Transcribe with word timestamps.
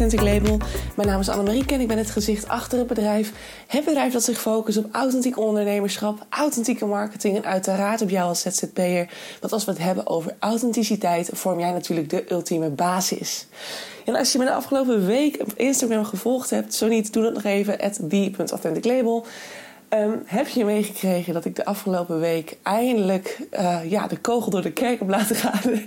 Authentic 0.00 0.20
Label. 0.20 0.58
Mijn 0.96 1.08
naam 1.08 1.20
is 1.20 1.28
Annemarieke 1.28 1.74
en 1.74 1.80
ik 1.80 1.88
ben 1.88 1.98
het 1.98 2.10
gezicht 2.10 2.48
achter 2.48 2.78
het 2.78 2.86
bedrijf. 2.86 3.32
Het 3.66 3.84
bedrijf 3.84 4.12
dat 4.12 4.22
zich 4.22 4.40
focust 4.40 4.78
op 4.78 4.86
authentiek 4.92 5.38
ondernemerschap, 5.38 6.26
authentieke 6.28 6.86
marketing 6.86 7.36
en 7.36 7.44
uiteraard 7.44 8.02
op 8.02 8.10
jou 8.10 8.28
als 8.28 8.40
ZZP'er. 8.40 9.08
Want 9.40 9.52
als 9.52 9.64
we 9.64 9.70
het 9.70 9.80
hebben 9.80 10.06
over 10.06 10.36
authenticiteit, 10.38 11.30
vorm 11.32 11.58
jij 11.58 11.70
natuurlijk 11.70 12.10
de 12.10 12.32
ultieme 12.32 12.68
basis. 12.68 13.46
En 14.04 14.14
als 14.14 14.32
je 14.32 14.38
me 14.38 14.44
de 14.44 14.52
afgelopen 14.52 15.06
week 15.06 15.36
op 15.40 15.52
Instagram 15.56 16.04
gevolgd 16.04 16.50
hebt, 16.50 16.74
zo 16.74 16.86
niet, 16.88 17.12
doe 17.12 17.22
dat 17.22 17.34
nog 17.34 17.44
even, 17.44 17.80
at. 17.80 18.00
Um, 19.90 20.22
heb 20.24 20.48
je 20.48 20.64
meegekregen 20.64 21.34
dat 21.34 21.44
ik 21.44 21.56
de 21.56 21.64
afgelopen 21.64 22.20
week 22.20 22.56
eindelijk 22.62 23.40
uh, 23.52 23.90
ja, 23.90 24.06
de 24.06 24.16
kogel 24.18 24.50
door 24.50 24.62
de 24.62 24.72
kerk 24.72 24.98
heb 24.98 25.08
laten 25.08 25.36
gaan? 25.36 25.60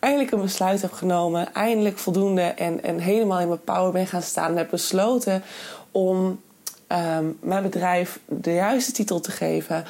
eindelijk 0.00 0.30
een 0.30 0.40
besluit 0.40 0.82
heb 0.82 0.92
genomen, 0.92 1.54
eindelijk 1.54 1.98
voldoende 1.98 2.42
en, 2.42 2.82
en 2.82 2.98
helemaal 2.98 3.40
in 3.40 3.48
mijn 3.48 3.64
power 3.64 3.92
ben 3.92 4.06
gaan 4.06 4.22
staan 4.22 4.50
en 4.50 4.56
heb 4.56 4.70
besloten 4.70 5.42
om 5.90 6.40
um, 6.88 7.38
mijn 7.40 7.62
bedrijf 7.62 8.20
de 8.26 8.52
juiste 8.52 8.92
titel 8.92 9.20
te 9.20 9.30
geven. 9.30 9.84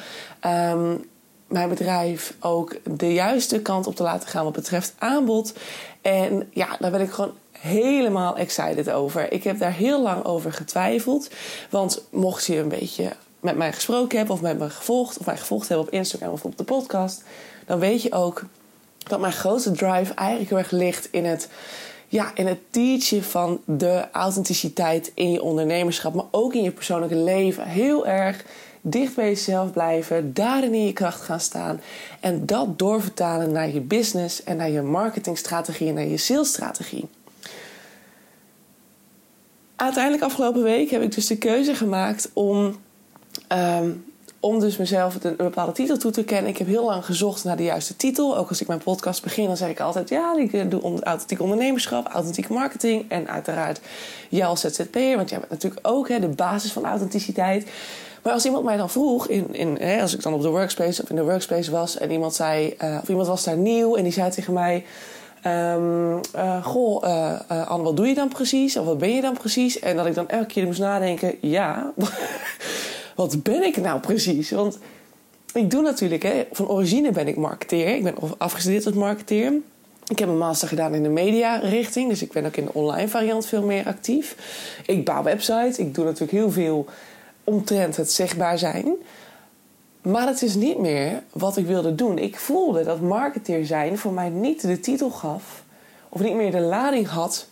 Um, 0.45 1.05
mijn 1.47 1.69
bedrijf 1.69 2.35
ook 2.39 2.75
de 2.97 3.13
juiste 3.13 3.61
kant 3.61 3.87
op 3.87 3.95
te 3.95 4.03
laten 4.03 4.29
gaan 4.29 4.43
wat 4.43 4.53
betreft 4.53 4.93
aanbod. 4.97 5.53
En 6.01 6.49
ja, 6.53 6.77
daar 6.79 6.91
ben 6.91 7.01
ik 7.01 7.11
gewoon 7.11 7.33
helemaal 7.51 8.37
excited 8.37 8.91
over. 8.91 9.31
Ik 9.31 9.43
heb 9.43 9.59
daar 9.59 9.73
heel 9.73 10.01
lang 10.01 10.23
over 10.23 10.53
getwijfeld. 10.53 11.29
Want 11.69 12.01
mocht 12.11 12.45
je 12.45 12.57
een 12.57 12.67
beetje 12.67 13.11
met 13.45 13.57
mij 13.57 13.73
gesproken 13.73 14.17
hebt 14.17 14.29
of 14.29 14.41
met 14.41 14.59
me 14.59 14.69
gevolgd 14.69 15.17
of 15.17 15.25
mij 15.25 15.37
gevolgd 15.37 15.67
hebben 15.67 15.87
op 15.87 15.93
Instagram 15.93 16.31
of 16.31 16.43
op 16.43 16.57
de 16.57 16.63
podcast, 16.63 17.23
dan 17.65 17.79
weet 17.79 18.01
je 18.01 18.11
ook 18.11 18.43
dat 18.97 19.19
mijn 19.19 19.33
grootste 19.33 19.71
drive 19.71 20.13
eigenlijk 20.13 20.49
heel 20.49 20.57
erg 20.57 20.71
ligt 20.71 21.07
in 21.11 21.25
het, 21.25 21.49
ja, 22.07 22.31
in 22.35 22.47
het 22.47 22.59
teachen 22.69 23.23
van 23.23 23.61
de 23.65 24.07
authenticiteit 24.11 25.11
in 25.15 25.31
je 25.31 25.41
ondernemerschap, 25.41 26.13
maar 26.13 26.25
ook 26.31 26.53
in 26.53 26.63
je 26.63 26.71
persoonlijke 26.71 27.15
leven. 27.15 27.67
Heel 27.67 28.07
erg 28.07 28.45
dicht 28.81 29.15
bij 29.15 29.25
jezelf 29.25 29.71
blijven, 29.71 30.33
daarin 30.33 30.73
in 30.73 30.85
je 30.85 30.93
kracht 30.93 31.21
gaan 31.21 31.39
staan 31.39 31.81
en 32.19 32.45
dat 32.45 32.79
doorvertalen 32.79 33.51
naar 33.51 33.69
je 33.69 33.81
business 33.81 34.43
en 34.43 34.57
naar 34.57 34.69
je 34.69 34.81
marketingstrategie 34.81 35.87
en 35.87 35.93
naar 35.93 36.07
je 36.07 36.17
salesstrategie. 36.17 37.07
Uiteindelijk 39.75 40.23
afgelopen 40.23 40.63
week 40.63 40.89
heb 40.89 41.01
ik 41.01 41.15
dus 41.15 41.27
de 41.27 41.37
keuze 41.37 41.75
gemaakt 41.75 42.29
om 42.33 42.75
Um, 43.51 44.03
om 44.45 44.59
dus 44.59 44.77
mezelf 44.77 45.17
een, 45.21 45.35
bepaalde 45.35 45.71
titel 45.71 45.97
toe 45.97 46.11
te 46.11 46.23
kennen. 46.23 46.51
Ik 46.51 46.57
heb 46.57 46.67
heel 46.67 46.85
lang 46.85 47.05
gezocht 47.05 47.43
naar 47.43 47.57
de 47.57 47.63
juiste 47.63 47.95
titel. 47.95 48.37
Ook 48.37 48.49
als 48.49 48.61
ik 48.61 48.67
mijn 48.67 48.83
podcast 48.83 49.23
begin, 49.23 49.45
dan 49.45 49.57
zeg 49.57 49.69
ik 49.69 49.79
altijd... 49.79 50.09
ja, 50.09 50.37
ik 50.37 50.71
doe 50.71 51.03
authentiek 51.03 51.41
ondernemerschap, 51.41 52.07
authentieke 52.07 52.53
marketing... 52.53 53.05
en 53.07 53.27
uiteraard 53.27 53.79
jij 54.29 54.45
als 54.45 54.61
ZZP'er, 54.61 55.15
want 55.15 55.29
jij 55.29 55.39
bent 55.39 55.51
natuurlijk 55.51 55.87
ook 55.87 56.09
hè, 56.09 56.19
de 56.19 56.27
basis 56.27 56.71
van 56.71 56.85
authenticiteit. 56.85 57.67
Maar 58.23 58.33
als 58.33 58.45
iemand 58.45 58.63
mij 58.63 58.77
dan 58.77 58.89
vroeg, 58.89 59.27
in, 59.27 59.53
in, 59.53 59.77
hè, 59.79 60.01
als 60.01 60.13
ik 60.13 60.21
dan 60.21 60.33
op 60.33 60.41
de 60.41 60.49
workspace 60.49 61.01
of 61.01 61.09
in 61.09 61.15
de 61.15 61.23
workspace 61.23 61.71
was... 61.71 61.97
en 61.97 62.11
iemand 62.11 62.33
zei, 62.33 62.75
uh, 62.83 62.97
of 63.01 63.09
iemand 63.09 63.27
was 63.27 63.43
daar 63.43 63.57
nieuw 63.57 63.95
en 63.95 64.03
die 64.03 64.13
zei 64.13 64.31
tegen 64.31 64.53
mij... 64.53 64.85
Um, 65.47 66.19
uh, 66.35 66.65
goh, 66.65 67.03
uh, 67.03 67.67
Anne, 67.67 67.83
wat 67.83 67.97
doe 67.97 68.07
je 68.07 68.13
dan 68.13 68.27
precies? 68.27 68.77
Of 68.77 68.85
wat 68.85 68.97
ben 68.97 69.15
je 69.15 69.21
dan 69.21 69.33
precies? 69.33 69.79
En 69.79 69.95
dat 69.95 70.05
ik 70.05 70.15
dan 70.15 70.29
elke 70.29 70.45
keer 70.45 70.65
moest 70.65 70.79
nadenken, 70.79 71.35
ja... 71.41 71.93
wat 73.15 73.43
ben 73.43 73.63
ik 73.63 73.77
nou 73.77 73.99
precies? 73.99 74.51
Want 74.51 74.77
ik 75.53 75.69
doe 75.69 75.81
natuurlijk, 75.81 76.23
hè, 76.23 76.47
van 76.51 76.67
origine 76.67 77.11
ben 77.11 77.27
ik 77.27 77.35
marketeer. 77.35 77.95
Ik 77.95 78.03
ben 78.03 78.15
afgestudeerd 78.37 78.85
als 78.85 78.95
marketeer. 78.95 79.53
Ik 80.07 80.19
heb 80.19 80.29
een 80.29 80.37
master 80.37 80.67
gedaan 80.67 80.93
in 80.93 81.03
de 81.03 81.09
media-richting, 81.09 82.09
dus 82.09 82.21
ik 82.21 82.31
ben 82.31 82.45
ook 82.45 82.55
in 82.55 82.65
de 82.65 82.73
online 82.73 83.07
variant 83.07 83.45
veel 83.45 83.63
meer 83.63 83.85
actief. 83.85 84.35
Ik 84.85 85.05
bouw 85.05 85.23
websites, 85.23 85.77
ik 85.77 85.95
doe 85.95 86.05
natuurlijk 86.05 86.31
heel 86.31 86.51
veel 86.51 86.85
omtrent 87.43 87.97
het 87.97 88.11
zichtbaar 88.11 88.57
zijn. 88.57 88.95
Maar 90.01 90.27
het 90.27 90.41
is 90.41 90.55
niet 90.55 90.77
meer 90.77 91.23
wat 91.31 91.57
ik 91.57 91.65
wilde 91.65 91.95
doen. 91.95 92.17
Ik 92.17 92.39
voelde 92.39 92.83
dat 92.83 93.01
marketeer 93.01 93.65
zijn 93.65 93.97
voor 93.97 94.13
mij 94.13 94.29
niet 94.29 94.61
de 94.61 94.79
titel 94.79 95.09
gaf, 95.09 95.63
of 96.09 96.21
niet 96.21 96.35
meer 96.35 96.51
de 96.51 96.59
lading 96.59 97.07
had 97.07 97.47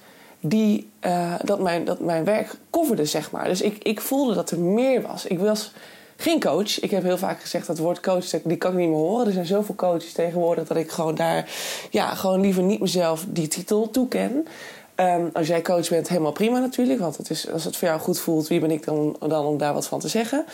die 0.46 0.90
uh, 1.06 1.34
dat, 1.44 1.60
mijn, 1.60 1.86
dat 1.86 2.00
mijn 2.00 2.24
werk 2.24 2.56
coverde, 2.70 3.06
zeg 3.06 3.32
maar. 3.32 3.46
Dus 3.46 3.62
ik, 3.62 3.84
ik 3.84 4.02
voelde 4.02 4.34
dat 4.34 4.52
er 4.52 4.60
meer 4.60 5.02
was. 5.02 5.26
Ik 5.26 5.40
was 5.40 5.72
geen 6.16 6.40
coach. 6.40 6.80
Ik 6.80 6.92
heb 6.92 7.04
heel 7.04 7.18
vaak 7.18 7.42
gezegd 7.42 7.68
dat 7.68 7.78
woord 7.78 8.00
coach, 8.00 8.30
die 8.30 8.58
kan 8.58 8.72
ik 8.72 8.78
niet 8.78 8.90
meer 8.90 8.98
horen. 8.98 9.28
Er 9.28 9.34
zijn 9.34 9.46
zoveel 9.46 9.76
coaches 9.76 10.12
tegenwoordig 10.12 10.68
dat 10.68 10.78
ik 10.78 10.92
gewoon 10.92 11.16
daar, 11.16 11.50
ja, 11.90 12.16
gewoon 12.16 12.42
liever 12.42 12.64
niet 12.64 12.80
mezelf 12.80 13.26
die 13.28 13.48
titel 13.48 13.90
toeken. 13.90 14.48
Um, 14.96 15.30
als 15.34 15.48
jij 15.48 15.62
coach 15.62 15.90
bent, 15.90 16.10
helemaal 16.10 16.32
prima 16.32 16.60
natuurlijk. 16.60 17.00
Want 17.00 17.18
het 17.18 17.30
is, 17.30 17.52
als 17.52 17.64
het 17.64 17.78
voor 17.78 17.88
jou 17.88 18.00
goed 18.00 18.20
voelt, 18.20 18.48
wie 18.48 18.60
ben 18.60 18.72
ik 18.72 18.86
dan, 18.86 19.16
dan 19.20 19.46
om 19.46 19.58
daar 19.58 19.74
wat 19.74 19.88
van 19.88 20.00
te 20.00 20.08
zeggen? 20.08 20.46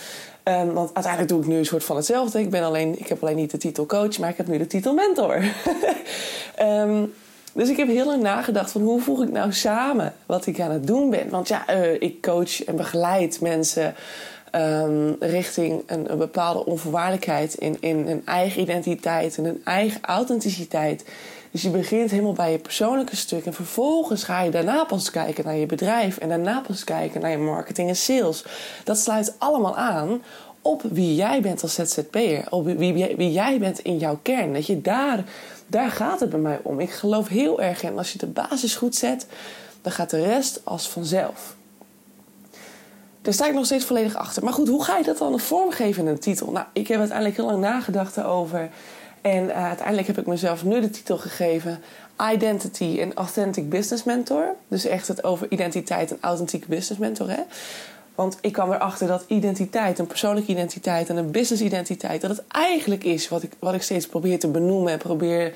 Um, 0.44 0.74
want 0.74 0.94
uiteindelijk 0.94 1.34
doe 1.34 1.42
ik 1.42 1.48
nu 1.48 1.58
een 1.58 1.66
soort 1.66 1.84
van 1.84 1.96
hetzelfde. 1.96 2.40
Ik, 2.40 2.50
ben 2.50 2.64
alleen, 2.64 3.00
ik 3.00 3.08
heb 3.08 3.22
alleen 3.22 3.36
niet 3.36 3.52
de 3.52 3.58
titel 3.58 3.86
coach, 3.86 4.18
maar 4.20 4.30
ik 4.30 4.38
heb 4.38 4.48
nu 4.48 4.58
de 4.58 4.68
titel 4.68 4.94
mentor. 4.94 5.44
um, 6.62 7.14
Dus 7.60 7.70
ik 7.70 7.78
heb 7.78 7.88
heel 7.88 8.06
lang 8.06 8.22
nagedacht 8.22 8.72
van 8.72 8.82
hoe 8.82 9.02
voeg 9.02 9.22
ik 9.22 9.32
nou 9.32 9.54
samen 9.54 10.14
wat 10.26 10.46
ik 10.46 10.60
aan 10.60 10.72
het 10.72 10.88
doen 10.88 11.10
ben. 11.10 11.30
Want 11.30 11.48
ja, 11.48 11.66
uh, 11.70 11.94
ik 11.94 12.22
coach 12.22 12.64
en 12.64 12.76
begeleid 12.76 13.42
mensen 13.42 13.96
um, 14.56 15.16
richting 15.20 15.84
een, 15.86 16.18
bepaalde 16.18 16.66
onvoorwaardelijkheid 16.66 17.54
in, 17.54 17.78
in 17.80 18.08
een 18.08 18.22
eigen 18.26 18.62
identiteit 18.62 19.38
en 19.38 19.46
een 19.46 19.62
eigen 19.64 20.02
authenticiteit. 20.02 21.06
Dus 21.52 21.62
je 21.62 21.70
begint 21.70 22.12
helemaal 22.12 22.34
bij 22.34 22.52
je 22.52 22.58
persoonlijke 22.58 23.16
stuk 23.16 23.46
en 23.46 23.54
vervolgens 23.54 24.24
ga 24.24 24.42
je 24.42 24.52
daarna 24.52 24.84
pas 24.84 25.12
kijken 25.12 25.46
naar 25.46 25.56
je 25.56 25.66
bedrijf 25.66 26.18
en 26.18 26.30
daarna 26.30 26.62
pas 26.68 26.84
kijken 26.84 27.22
naar 27.22 27.32
je 27.32 27.38
marketing 27.38 27.90
en 27.90 27.96
sales. 27.96 28.46
Dat 28.84 28.98
sluit 28.98 29.36
allemaal 29.38 29.76
aan 29.76 30.22
op 30.70 30.82
wie 30.92 31.16
jij 31.16 31.42
bent 31.42 31.62
als 31.62 31.74
ZZP'er, 31.74 32.46
op 32.50 32.66
wie, 32.66 32.94
wie, 33.16 33.32
jij 33.32 33.60
bent 33.60 33.80
in 33.80 33.98
jouw 33.98 34.20
kern. 34.22 34.54
Dat 34.54 34.66
je 34.66 34.82
daar 34.82 35.24
daar 35.70 35.92
gaat 35.92 36.20
het 36.20 36.30
bij 36.30 36.40
mij 36.40 36.60
om. 36.64 36.80
Ik 36.80 36.92
geloof 36.92 37.28
heel 37.28 37.62
erg 37.62 37.84
in. 37.84 37.98
Als 37.98 38.12
je 38.12 38.18
de 38.18 38.28
basis 38.28 38.76
goed 38.76 38.96
zet, 38.96 39.26
dan 39.82 39.92
gaat 39.92 40.10
de 40.10 40.22
rest 40.22 40.62
als 40.64 40.90
vanzelf. 40.90 41.56
Daar 43.22 43.34
sta 43.34 43.48
ik 43.48 43.54
nog 43.54 43.66
steeds 43.66 43.86
volledig 43.86 44.16
achter. 44.16 44.44
Maar 44.44 44.54
goed, 44.54 44.68
hoe 44.68 44.84
ga 44.84 44.98
je 44.98 45.04
dat 45.04 45.18
dan 45.18 45.40
vormgeven 45.40 46.04
in 46.04 46.10
een 46.10 46.20
titel? 46.20 46.52
Nou, 46.52 46.66
ik 46.74 46.88
heb 46.88 47.00
uiteindelijk 47.00 47.38
heel 47.38 47.46
lang 47.46 47.62
nagedacht 47.62 48.18
erover. 48.18 48.70
En 49.22 49.44
uh, 49.44 49.66
uiteindelijk 49.68 50.08
heb 50.08 50.18
ik 50.18 50.26
mezelf 50.26 50.64
nu 50.64 50.82
de 50.82 50.90
titel 50.90 51.18
gegeven: 51.18 51.80
Identity 52.32 53.00
and 53.04 53.14
Authentic 53.14 53.70
Business 53.70 54.04
Mentor. 54.04 54.56
Dus 54.68 54.86
echt 54.86 55.08
het 55.08 55.24
over 55.24 55.48
identiteit 55.50 56.12
en 56.12 56.18
authentieke 56.22 56.68
business 56.68 57.02
mentor. 57.02 57.30
Hè? 57.30 57.42
Want 58.20 58.38
ik 58.42 58.54
kwam 58.54 58.72
erachter 58.72 59.08
dat 59.08 59.24
identiteit, 59.28 60.00
een 60.00 60.08
persoonlijke 60.08 60.52
identiteit 60.52 61.10
en 61.10 61.18
een 61.18 61.32
business 61.32 61.64
identiteit, 61.64 62.22
dat 62.22 62.30
het 62.30 62.44
eigenlijk 62.48 63.04
is 63.04 63.30
wat 63.30 63.44
ik, 63.44 63.52
wat 63.60 63.74
ik 63.74 63.82
steeds 63.82 64.08
probeer 64.08 64.40
te 64.40 64.48
benoemen 64.48 64.92
en 64.92 64.98
probeer 64.98 65.54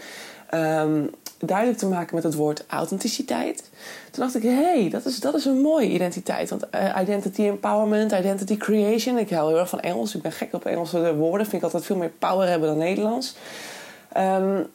um, 0.54 1.10
duidelijk 1.40 1.78
te 1.78 1.88
maken 1.88 2.16
met 2.16 2.24
het 2.24 2.34
woord 2.36 2.64
authenticiteit. 2.68 3.70
Toen 4.12 4.24
dacht 4.24 4.36
ik, 4.36 4.44
hey, 4.44 4.90
dat, 4.90 5.06
is, 5.06 5.20
dat 5.20 5.34
is 5.34 5.46
een 5.46 5.62
mooie 5.62 5.88
identiteit. 5.88 6.50
Want 6.50 6.66
uh, 6.76 6.98
identity 7.02 7.42
empowerment, 7.42 8.12
identity 8.12 8.58
creation. 8.58 9.18
Ik 9.18 9.30
hou 9.30 9.50
heel 9.50 9.60
erg 9.60 9.70
van 9.70 9.80
Engels. 9.80 10.16
Ik 10.16 10.22
ben 10.22 10.32
gek 10.32 10.54
op 10.54 10.66
Engelse 10.66 11.16
woorden. 11.16 11.48
Vind 11.48 11.58
ik 11.58 11.64
altijd 11.64 11.86
veel 11.86 11.98
meer 11.98 12.12
power 12.20 12.48
hebben 12.48 12.70
dan 12.70 12.78
Nederlands. 12.78 13.36
Um, 14.18 14.68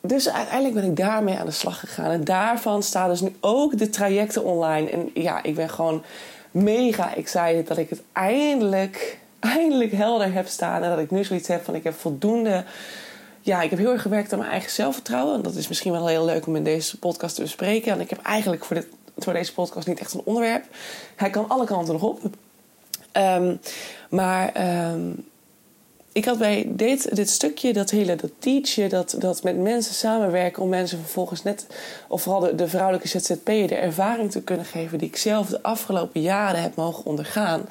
dus 0.00 0.30
uiteindelijk 0.30 0.74
ben 0.74 0.84
ik 0.84 0.96
daarmee 0.96 1.38
aan 1.38 1.46
de 1.46 1.52
slag 1.52 1.80
gegaan. 1.80 2.10
En 2.10 2.24
daarvan 2.24 2.82
staan 2.82 3.08
dus 3.08 3.20
nu 3.20 3.36
ook 3.40 3.78
de 3.78 3.90
trajecten 3.90 4.44
online. 4.44 4.90
En 4.90 5.10
ja, 5.14 5.42
ik 5.42 5.54
ben 5.54 5.70
gewoon 5.70 6.02
mega 6.50 7.16
excited 7.16 7.66
dat 7.66 7.78
ik 7.78 7.90
het 7.90 8.02
eindelijk, 8.12 9.18
eindelijk 9.38 9.92
helder 9.92 10.32
heb 10.32 10.46
staan. 10.46 10.82
En 10.82 10.90
dat 10.90 10.98
ik 10.98 11.10
nu 11.10 11.24
zoiets 11.24 11.48
heb 11.48 11.64
van 11.64 11.74
ik 11.74 11.84
heb 11.84 11.94
voldoende. 11.94 12.64
Ja, 13.40 13.62
ik 13.62 13.70
heb 13.70 13.78
heel 13.78 13.92
erg 13.92 14.02
gewerkt 14.02 14.32
aan 14.32 14.38
mijn 14.38 14.50
eigen 14.50 14.70
zelfvertrouwen. 14.70 15.34
En 15.34 15.42
dat 15.42 15.54
is 15.54 15.68
misschien 15.68 15.92
wel 15.92 16.06
heel 16.06 16.24
leuk 16.24 16.46
om 16.46 16.56
in 16.56 16.64
deze 16.64 16.98
podcast 16.98 17.34
te 17.34 17.42
bespreken. 17.42 17.92
En 17.92 18.00
ik 18.00 18.10
heb 18.10 18.22
eigenlijk 18.22 18.64
voor, 19.16 19.32
deze 19.32 19.52
podcast 19.52 19.86
niet 19.86 20.00
echt 20.00 20.12
een 20.12 20.22
onderwerp. 20.24 20.64
Hij 21.16 21.30
kan 21.30 21.48
alle 21.48 21.64
kanten 21.64 21.92
nog 21.92 22.02
op. 22.02 22.20
Um, 23.12 23.60
maar 24.08 24.52
um, 24.92 25.29
ik 26.12 26.24
had 26.24 26.38
bij 26.38 26.64
dit, 26.68 27.16
dit 27.16 27.30
stukje, 27.30 27.72
dat 27.72 27.90
hele 27.90 28.16
dat 28.16 28.30
teachen, 28.38 28.88
dat, 28.88 29.14
dat 29.18 29.42
met 29.42 29.58
mensen 29.58 29.94
samenwerken 29.94 30.62
om 30.62 30.68
mensen 30.68 30.98
vervolgens 30.98 31.42
net, 31.42 31.66
of 32.08 32.22
vooral 32.22 32.40
de, 32.40 32.54
de 32.54 32.68
vrouwelijke 32.68 33.08
ZZP'er, 33.08 33.68
de 33.68 33.74
ervaring 33.74 34.30
te 34.30 34.42
kunnen 34.42 34.66
geven 34.66 34.98
die 34.98 35.08
ik 35.08 35.16
zelf 35.16 35.48
de 35.48 35.62
afgelopen 35.62 36.20
jaren 36.20 36.62
heb 36.62 36.74
mogen 36.74 37.04
ondergaan. 37.04 37.68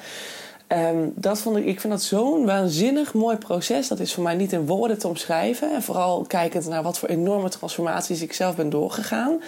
Um, 0.72 1.12
dat 1.14 1.40
vond 1.40 1.56
ik, 1.56 1.64
ik 1.64 1.80
vind 1.80 1.92
dat 1.92 2.02
zo'n 2.02 2.46
waanzinnig 2.46 3.14
mooi 3.14 3.36
proces. 3.36 3.88
Dat 3.88 4.00
is 4.00 4.14
voor 4.14 4.22
mij 4.22 4.34
niet 4.34 4.52
in 4.52 4.66
woorden 4.66 4.98
te 4.98 5.08
omschrijven. 5.08 5.74
En 5.74 5.82
vooral 5.82 6.22
kijkend 6.22 6.66
naar 6.66 6.82
wat 6.82 6.98
voor 6.98 7.08
enorme 7.08 7.48
transformaties 7.48 8.22
ik 8.22 8.32
zelf 8.32 8.56
ben 8.56 8.70
doorgegaan. 8.70 9.40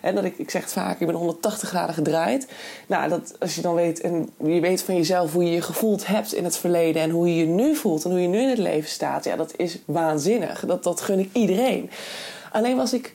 En 0.00 0.14
dat 0.14 0.24
ik, 0.24 0.38
ik 0.38 0.50
zeg 0.50 0.62
het 0.62 0.72
vaak, 0.72 1.00
ik 1.00 1.06
ben 1.06 1.16
180 1.16 1.68
graden 1.68 1.94
gedraaid. 1.94 2.48
Nou, 2.86 3.08
dat, 3.08 3.34
als 3.38 3.54
je 3.54 3.60
dan 3.60 3.74
weet, 3.74 4.00
en 4.00 4.28
je 4.44 4.60
weet 4.60 4.82
van 4.82 4.96
jezelf 4.96 5.32
hoe 5.32 5.44
je 5.44 5.50
je 5.50 5.62
gevoeld 5.62 6.06
hebt 6.06 6.34
in 6.34 6.44
het 6.44 6.56
verleden 6.56 7.02
en 7.02 7.10
hoe 7.10 7.28
je 7.28 7.36
je 7.36 7.46
nu 7.46 7.74
voelt 7.74 8.04
en 8.04 8.10
hoe 8.10 8.20
je 8.20 8.28
nu 8.28 8.40
in 8.40 8.48
het 8.48 8.58
leven 8.58 8.90
staat, 8.90 9.24
ja, 9.24 9.36
dat 9.36 9.52
is 9.56 9.78
waanzinnig. 9.84 10.64
Dat, 10.66 10.82
dat 10.84 11.00
gun 11.00 11.18
ik 11.18 11.30
iedereen. 11.32 11.90
Alleen 12.52 12.76
was 12.76 12.92
ik 12.92 13.14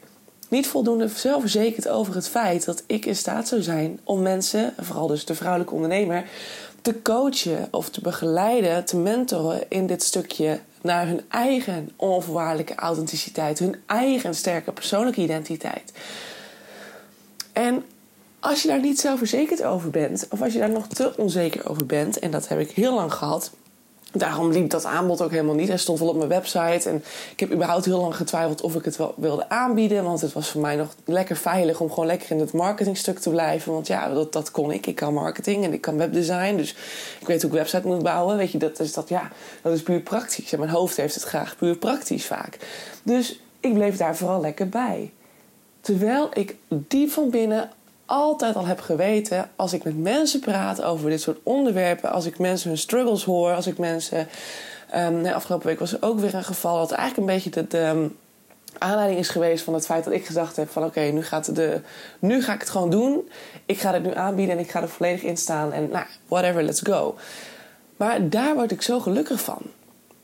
niet 0.49 0.67
voldoende 0.67 1.07
zelfverzekerd 1.07 1.87
over 1.87 2.15
het 2.15 2.29
feit 2.29 2.65
dat 2.65 2.83
ik 2.85 3.05
in 3.05 3.15
staat 3.15 3.47
zou 3.47 3.61
zijn 3.61 3.99
om 4.03 4.21
mensen, 4.21 4.73
vooral 4.79 5.07
dus 5.07 5.25
de 5.25 5.35
vrouwelijke 5.35 5.73
ondernemer, 5.73 6.25
te 6.83 7.01
coachen 7.01 7.67
of 7.71 7.89
te 7.89 8.01
begeleiden, 8.01 8.85
te 8.85 8.97
mentoren 8.97 9.65
in 9.69 9.87
dit 9.87 10.03
stukje 10.03 10.59
naar 10.81 11.07
hun 11.07 11.21
eigen 11.29 11.89
onvoorwaardelijke 11.95 12.75
authenticiteit, 12.75 13.59
hun 13.59 13.75
eigen 13.85 14.35
sterke 14.35 14.71
persoonlijke 14.71 15.21
identiteit. 15.21 15.93
En 17.53 17.85
als 18.39 18.61
je 18.61 18.67
daar 18.67 18.79
niet 18.79 18.99
zelfverzekerd 18.99 19.63
over 19.63 19.89
bent, 19.89 20.25
of 20.29 20.41
als 20.41 20.53
je 20.53 20.59
daar 20.59 20.69
nog 20.69 20.87
te 20.87 21.13
onzeker 21.17 21.69
over 21.69 21.85
bent, 21.85 22.19
en 22.19 22.31
dat 22.31 22.47
heb 22.47 22.59
ik 22.59 22.71
heel 22.71 22.93
lang 22.93 23.13
gehad, 23.13 23.51
Daarom 24.15 24.51
liep 24.51 24.69
dat 24.69 24.85
aanbod 24.85 25.21
ook 25.21 25.31
helemaal 25.31 25.55
niet. 25.55 25.67
Hij 25.67 25.77
stond 25.77 25.99
wel 25.99 26.07
op 26.07 26.15
mijn 26.15 26.29
website. 26.29 26.89
En 26.89 27.03
ik 27.31 27.39
heb 27.39 27.51
überhaupt 27.51 27.85
heel 27.85 28.01
lang 28.01 28.15
getwijfeld 28.15 28.61
of 28.61 28.75
ik 28.75 28.85
het 28.85 28.97
wel 28.97 29.13
wilde 29.17 29.49
aanbieden. 29.49 30.03
Want 30.03 30.21
het 30.21 30.33
was 30.33 30.49
voor 30.49 30.61
mij 30.61 30.75
nog 30.75 30.95
lekker 31.05 31.35
veilig 31.35 31.79
om 31.79 31.89
gewoon 31.89 32.05
lekker 32.05 32.31
in 32.31 32.39
het 32.39 32.53
marketingstuk 32.53 33.19
te 33.19 33.29
blijven. 33.29 33.73
Want 33.73 33.87
ja, 33.87 34.13
dat, 34.13 34.33
dat 34.33 34.51
kon 34.51 34.71
ik. 34.71 34.87
Ik 34.87 34.95
kan 34.95 35.13
marketing 35.13 35.63
en 35.63 35.73
ik 35.73 35.81
kan 35.81 35.97
webdesign. 35.97 36.55
Dus 36.55 36.75
ik 37.19 37.27
weet 37.27 37.41
hoe 37.41 37.51
ik 37.51 37.57
website 37.57 37.87
moet 37.87 38.03
bouwen. 38.03 38.37
Weet 38.37 38.51
je, 38.51 38.57
dat 38.57 38.79
is, 38.79 38.93
dat, 38.93 39.09
ja, 39.09 39.31
dat 39.61 39.73
is 39.73 39.83
puur 39.83 39.99
praktisch. 39.99 40.53
En 40.53 40.59
mijn 40.59 40.71
hoofd 40.71 40.97
heeft 40.97 41.15
het 41.15 41.23
graag 41.23 41.55
puur 41.55 41.75
praktisch 41.75 42.25
vaak. 42.25 42.57
Dus 43.03 43.39
ik 43.59 43.73
bleef 43.73 43.97
daar 43.97 44.15
vooral 44.15 44.41
lekker 44.41 44.69
bij. 44.69 45.11
Terwijl 45.81 46.29
ik 46.33 46.55
diep 46.67 47.09
van 47.09 47.29
binnen 47.29 47.71
altijd 48.05 48.55
al 48.55 48.65
heb 48.65 48.79
geweten, 48.79 49.49
als 49.55 49.73
ik 49.73 49.83
met 49.83 49.97
mensen 49.97 50.39
praat 50.39 50.81
over 50.81 51.09
dit 51.09 51.21
soort 51.21 51.39
onderwerpen, 51.43 52.11
als 52.11 52.25
ik 52.25 52.39
mensen 52.39 52.69
hun 52.69 52.77
struggles 52.77 53.23
hoor, 53.23 53.53
als 53.53 53.67
ik 53.67 53.77
mensen. 53.77 54.27
Um, 54.95 55.25
afgelopen 55.25 55.67
week 55.67 55.79
was 55.79 55.93
er 55.93 56.01
ook 56.01 56.19
weer 56.19 56.35
een 56.35 56.43
geval 56.43 56.77
dat 56.77 56.91
eigenlijk 56.91 57.29
een 57.29 57.35
beetje 57.35 57.67
de, 57.67 57.77
ehm, 57.77 58.07
aanleiding 58.77 59.19
is 59.19 59.29
geweest 59.29 59.63
van 59.63 59.73
het 59.73 59.85
feit 59.85 60.03
dat 60.03 60.13
ik 60.13 60.25
gedacht 60.25 60.55
heb: 60.55 60.69
van 60.69 60.83
oké, 60.83 61.01
nu 61.01 61.23
gaat 61.23 61.55
de, 61.55 61.81
nu 62.19 62.43
ga 62.43 62.53
ik 62.53 62.59
het 62.59 62.69
gewoon 62.69 62.89
doen. 62.89 63.29
Ik 63.65 63.79
ga 63.79 63.93
het 63.93 64.03
nu 64.03 64.13
aanbieden 64.13 64.55
en 64.55 64.61
ik 64.63 64.71
ga 64.71 64.81
er 64.81 64.89
volledig 64.89 65.21
in 65.21 65.37
staan 65.37 65.71
en 65.71 65.89
nou, 65.89 66.05
whatever, 66.27 66.63
let's 66.63 66.81
go. 66.81 67.15
Maar 67.97 68.29
daar 68.29 68.55
word 68.55 68.71
ik 68.71 68.81
zo 68.81 68.99
gelukkig 68.99 69.41
van. 69.41 69.61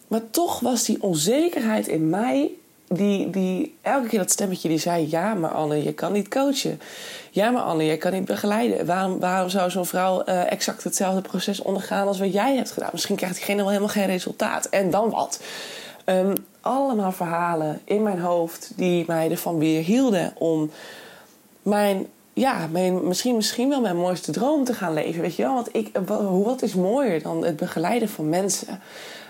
Maar 0.08 0.30
toch 0.30 0.60
was 0.60 0.84
die 0.84 1.02
onzekerheid 1.02 1.88
in 1.88 2.10
mij 2.10 2.52
die, 2.90 3.30
die 3.30 3.78
elke 3.82 4.08
keer 4.08 4.20
dat 4.20 4.32
stemmetje 4.32 4.70
die 4.70 4.78
zei: 4.78 5.08
Ja, 5.10 5.34
maar 5.34 5.52
Anne, 5.52 5.84
je 5.84 5.94
kan 5.94 6.12
niet 6.12 6.28
coachen. 6.28 6.82
Ja, 7.32 7.50
maar 7.50 7.62
Anne, 7.62 7.84
je 7.84 7.98
kan 7.98 8.14
niet 8.14 8.26
begeleiden. 8.26 8.86
Waarom, 8.86 9.20
waarom 9.20 9.50
zou 9.50 9.70
zo'n 9.70 9.86
vrouw 9.86 10.24
uh, 10.26 10.52
exact 10.52 10.84
hetzelfde 10.84 11.22
proces 11.22 11.62
ondergaan 11.62 12.08
als 12.08 12.20
wat 12.20 12.34
jij 12.34 12.56
hebt 12.56 12.72
gedaan? 12.72 12.90
Misschien 12.92 13.16
krijgt 13.16 13.36
diegene 13.36 13.58
wel 13.58 13.68
helemaal 13.68 13.90
geen 13.90 14.06
resultaat. 14.06 14.66
En 14.66 14.90
dan 14.90 15.10
wat? 15.10 15.42
Um, 16.06 16.34
allemaal 16.62 17.12
verhalen 17.12 17.82
in 17.84 18.04
mijn 18.04 18.20
hoofd 18.20 18.72
die 18.76 19.04
mij 19.08 19.32
ervan 19.32 19.58
weerhielden 19.58 20.34
om 20.38 20.72
mijn 21.62 22.08
ja, 22.34 22.68
mijn, 22.72 23.08
misschien, 23.08 23.36
misschien 23.36 23.70
wel 23.70 23.82
mijn 23.82 23.98
mooiste 23.98 24.32
droom 24.32 24.64
te 24.64 24.74
gaan 24.74 24.94
leven. 24.94 25.22
Weet 25.22 25.36
je 25.36 25.44
wel? 25.44 25.54
Want 25.54 25.70
ik, 25.72 26.00
wat 26.44 26.62
is 26.62 26.74
mooier 26.74 27.22
dan 27.22 27.46
het 27.46 27.56
begeleiden 27.56 28.10
van 28.10 28.30
mensen? 28.30 28.82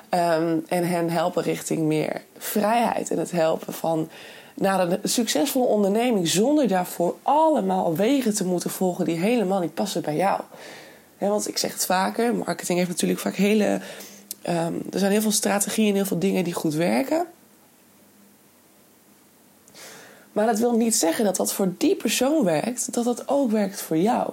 Ehm, 0.10 0.58
en 0.68 0.88
hen 0.88 1.10
helpen 1.10 1.44
richting 1.44 1.82
meer 1.82 2.22
vrijheid. 2.38 3.12
En 3.12 3.18
het 3.18 3.32
helpen 3.32 3.74
van 3.74 4.10
naar 4.56 4.80
een 4.80 5.00
succesvolle 5.04 5.66
onderneming 5.66 6.28
zonder 6.28 6.68
daarvoor 6.68 7.16
allemaal 7.22 7.96
wegen 7.96 8.34
te 8.34 8.46
moeten 8.46 8.70
volgen 8.70 9.06
die 9.06 9.18
helemaal 9.18 9.60
niet 9.60 9.74
passen 9.74 10.02
bij 10.02 10.16
jou. 10.16 10.42
want 11.18 11.48
ik 11.48 11.58
zeg 11.58 11.74
het 11.74 11.86
vaker, 11.86 12.36
marketing 12.36 12.78
heeft 12.78 12.90
natuurlijk 12.90 13.20
vaak 13.20 13.36
hele. 13.36 13.80
Um, 14.50 14.82
er 14.92 15.00
zijn 15.00 15.12
heel 15.12 15.22
veel 15.22 15.32
strategieën 15.32 15.90
en 15.90 15.96
heel 15.96 16.06
veel 16.06 16.20
dingen 16.20 16.44
die 16.44 16.54
goed 16.54 16.74
werken. 16.74 17.26
Maar 20.32 20.46
dat 20.46 20.60
wil 20.60 20.72
niet 20.72 20.96
zeggen 20.96 21.26
dat 21.26 21.36
dat 21.36 21.54
voor 21.54 21.74
die 21.78 21.96
persoon 21.96 22.44
werkt, 22.44 22.94
dat 22.94 23.04
dat 23.04 23.28
ook 23.28 23.52
werkt 23.52 23.82
voor 23.82 23.98
jou. 23.98 24.30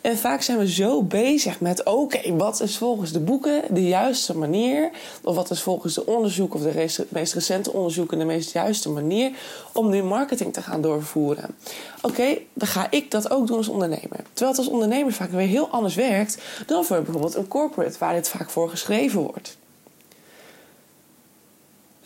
En 0.00 0.18
vaak 0.18 0.42
zijn 0.42 0.58
we 0.58 0.70
zo 0.70 1.02
bezig 1.02 1.60
met: 1.60 1.84
oké, 1.84 2.36
wat 2.36 2.60
is 2.60 2.78
volgens 2.78 3.12
de 3.12 3.20
boeken 3.20 3.62
de 3.70 3.88
juiste 3.88 4.36
manier? 4.36 4.90
Of 5.22 5.34
wat 5.34 5.50
is 5.50 5.60
volgens 5.62 5.94
de 5.94 6.06
onderzoek 6.06 6.54
of 6.54 6.62
de 6.62 7.06
meest 7.08 7.34
recente 7.34 7.72
onderzoeken 7.72 8.18
de 8.18 8.24
meest 8.24 8.52
juiste 8.52 8.90
manier 8.90 9.30
om 9.72 9.90
nu 9.90 10.02
marketing 10.02 10.52
te 10.52 10.62
gaan 10.62 10.80
doorvoeren? 10.80 11.54
Oké, 12.02 12.38
dan 12.52 12.68
ga 12.68 12.86
ik 12.90 13.10
dat 13.10 13.30
ook 13.30 13.46
doen 13.46 13.56
als 13.56 13.68
ondernemer. 13.68 14.20
Terwijl 14.32 14.50
het 14.50 14.58
als 14.58 14.68
ondernemer 14.68 15.12
vaak 15.12 15.30
weer 15.30 15.46
heel 15.46 15.68
anders 15.68 15.94
werkt 15.94 16.38
dan 16.66 16.84
voor 16.84 17.02
bijvoorbeeld 17.02 17.34
een 17.34 17.48
corporate, 17.48 17.98
waar 17.98 18.14
dit 18.14 18.28
vaak 18.28 18.50
voor 18.50 18.68
geschreven 18.68 19.20
wordt. 19.20 19.56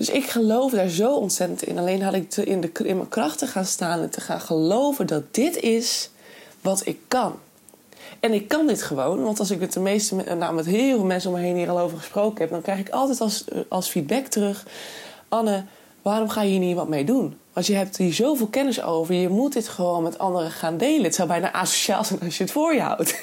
Dus 0.01 0.11
ik 0.11 0.31
geloof 0.31 0.73
daar 0.73 0.89
zo 0.89 1.15
ontzettend 1.15 1.63
in. 1.63 1.79
Alleen 1.79 2.03
had 2.03 2.15
ik 2.15 2.37
in, 2.37 2.61
de, 2.61 2.71
in 2.85 2.97
mijn 2.97 3.09
kracht 3.09 3.39
te 3.39 3.47
gaan 3.47 3.65
staan 3.65 4.01
en 4.01 4.11
te 4.11 4.21
gaan 4.21 4.41
geloven 4.41 5.07
dat 5.07 5.35
dit 5.35 5.57
is 5.57 6.11
wat 6.61 6.87
ik 6.87 6.99
kan. 7.09 7.39
En 8.21 8.33
ik 8.33 8.49
kan 8.49 8.67
dit 8.67 8.83
gewoon, 8.83 9.23
want 9.23 9.39
als 9.39 9.51
ik 9.51 9.59
met 9.61 9.73
de 9.73 9.81
meeste, 9.81 10.15
nou, 10.15 10.55
met 10.55 10.67
heel 10.67 10.97
veel 10.97 11.07
mensen 11.07 11.31
om 11.31 11.37
me 11.37 11.43
heen 11.43 11.57
hier 11.57 11.71
al 11.71 11.79
over 11.79 11.99
gesproken 11.99 12.41
heb, 12.41 12.51
dan 12.51 12.63
krijg 12.63 12.79
ik 12.79 12.89
altijd 12.89 13.21
als, 13.21 13.45
als 13.69 13.89
feedback 13.89 14.27
terug: 14.27 14.67
Anne, 15.29 15.65
waarom 16.03 16.29
ga 16.29 16.43
je 16.43 16.51
hier 16.51 16.59
niet 16.59 16.77
wat 16.77 16.89
mee 16.89 17.05
doen? 17.05 17.39
Want 17.53 17.67
je 17.67 17.75
hebt 17.75 17.97
hier 17.97 18.15
zoveel 18.15 18.47
kennis 18.47 18.83
over, 18.83 19.15
je 19.15 19.29
moet 19.29 19.53
dit 19.53 19.69
gewoon 19.69 20.03
met 20.03 20.19
anderen 20.19 20.51
gaan 20.51 20.77
delen. 20.77 21.05
Het 21.05 21.15
zou 21.15 21.29
bijna 21.29 21.53
asociaal 21.53 22.05
zijn 22.05 22.21
als 22.21 22.37
je 22.37 22.43
het 22.43 22.53
voor 22.53 22.75
je 22.75 22.81
houdt. 22.81 23.21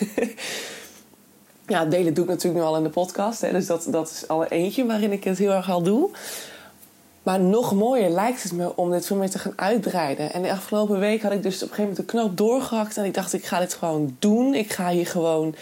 ja, 1.68 1.86
delen 1.86 2.14
doe 2.14 2.24
ik 2.24 2.30
natuurlijk 2.30 2.64
nu 2.64 2.70
al 2.70 2.78
in 2.78 2.84
de 2.84 2.90
podcast, 2.90 3.42
hè, 3.42 3.52
dus 3.52 3.66
dat, 3.66 3.88
dat 3.90 4.10
is 4.10 4.28
al 4.28 4.46
eentje 4.46 4.86
waarin 4.86 5.12
ik 5.12 5.24
het 5.24 5.38
heel 5.38 5.52
erg 5.52 5.70
al 5.70 5.84
doe. 5.84 6.10
Maar 7.28 7.40
nog 7.40 7.74
mooier 7.74 8.10
lijkt 8.10 8.44
het 8.44 8.52
me 8.52 8.76
om 8.76 8.92
dit 8.92 9.06
veel 9.06 9.16
meer 9.16 9.30
te 9.30 9.40
gaan 9.40 9.54
uitbreiden. 9.56 10.34
En 10.34 10.42
de 10.42 10.52
afgelopen 10.52 11.00
week 11.00 11.22
had 11.22 11.32
ik 11.32 11.44
dus 11.44 11.56
op 11.56 11.62
een 11.62 11.68
gegeven 11.68 11.90
moment 11.90 11.98
de 11.98 12.18
knoop 12.18 12.38
doorgehakt. 12.38 12.98
En 12.98 13.06
ik 13.06 13.14
dacht, 13.14 13.34
ik 13.34 13.46
ga 13.46 13.60
dit 13.60 13.74
gewoon 13.74 14.16
doen. 14.20 14.54
Ik 14.54 14.74
ga 14.74 14.90
hier 14.90 15.08
gewoon... 15.08 15.56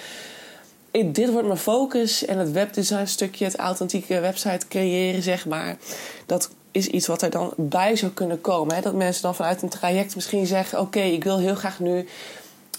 dit 0.91 1.31
wordt 1.31 1.47
mijn 1.47 1.59
focus. 1.59 2.25
En 2.25 2.37
het 2.37 2.51
webdesign 2.51 3.05
stukje, 3.05 3.45
het 3.45 3.55
authentieke 3.55 4.19
website 4.19 4.67
creëren, 4.67 5.21
zeg 5.21 5.45
maar. 5.45 5.77
Dat 6.25 6.49
is 6.71 6.87
iets 6.87 7.07
wat 7.07 7.21
er 7.21 7.29
dan 7.29 7.53
bij 7.55 7.95
zou 7.95 8.11
kunnen 8.11 8.41
komen. 8.41 8.75
Hè? 8.75 8.81
Dat 8.81 8.93
mensen 8.93 9.21
dan 9.21 9.35
vanuit 9.35 9.61
een 9.61 9.69
traject 9.69 10.15
misschien 10.15 10.45
zeggen... 10.45 10.79
oké, 10.79 11.01
ik 11.01 11.23
wil 11.23 11.37
heel 11.37 11.55
graag 11.55 11.79
nu 11.79 12.07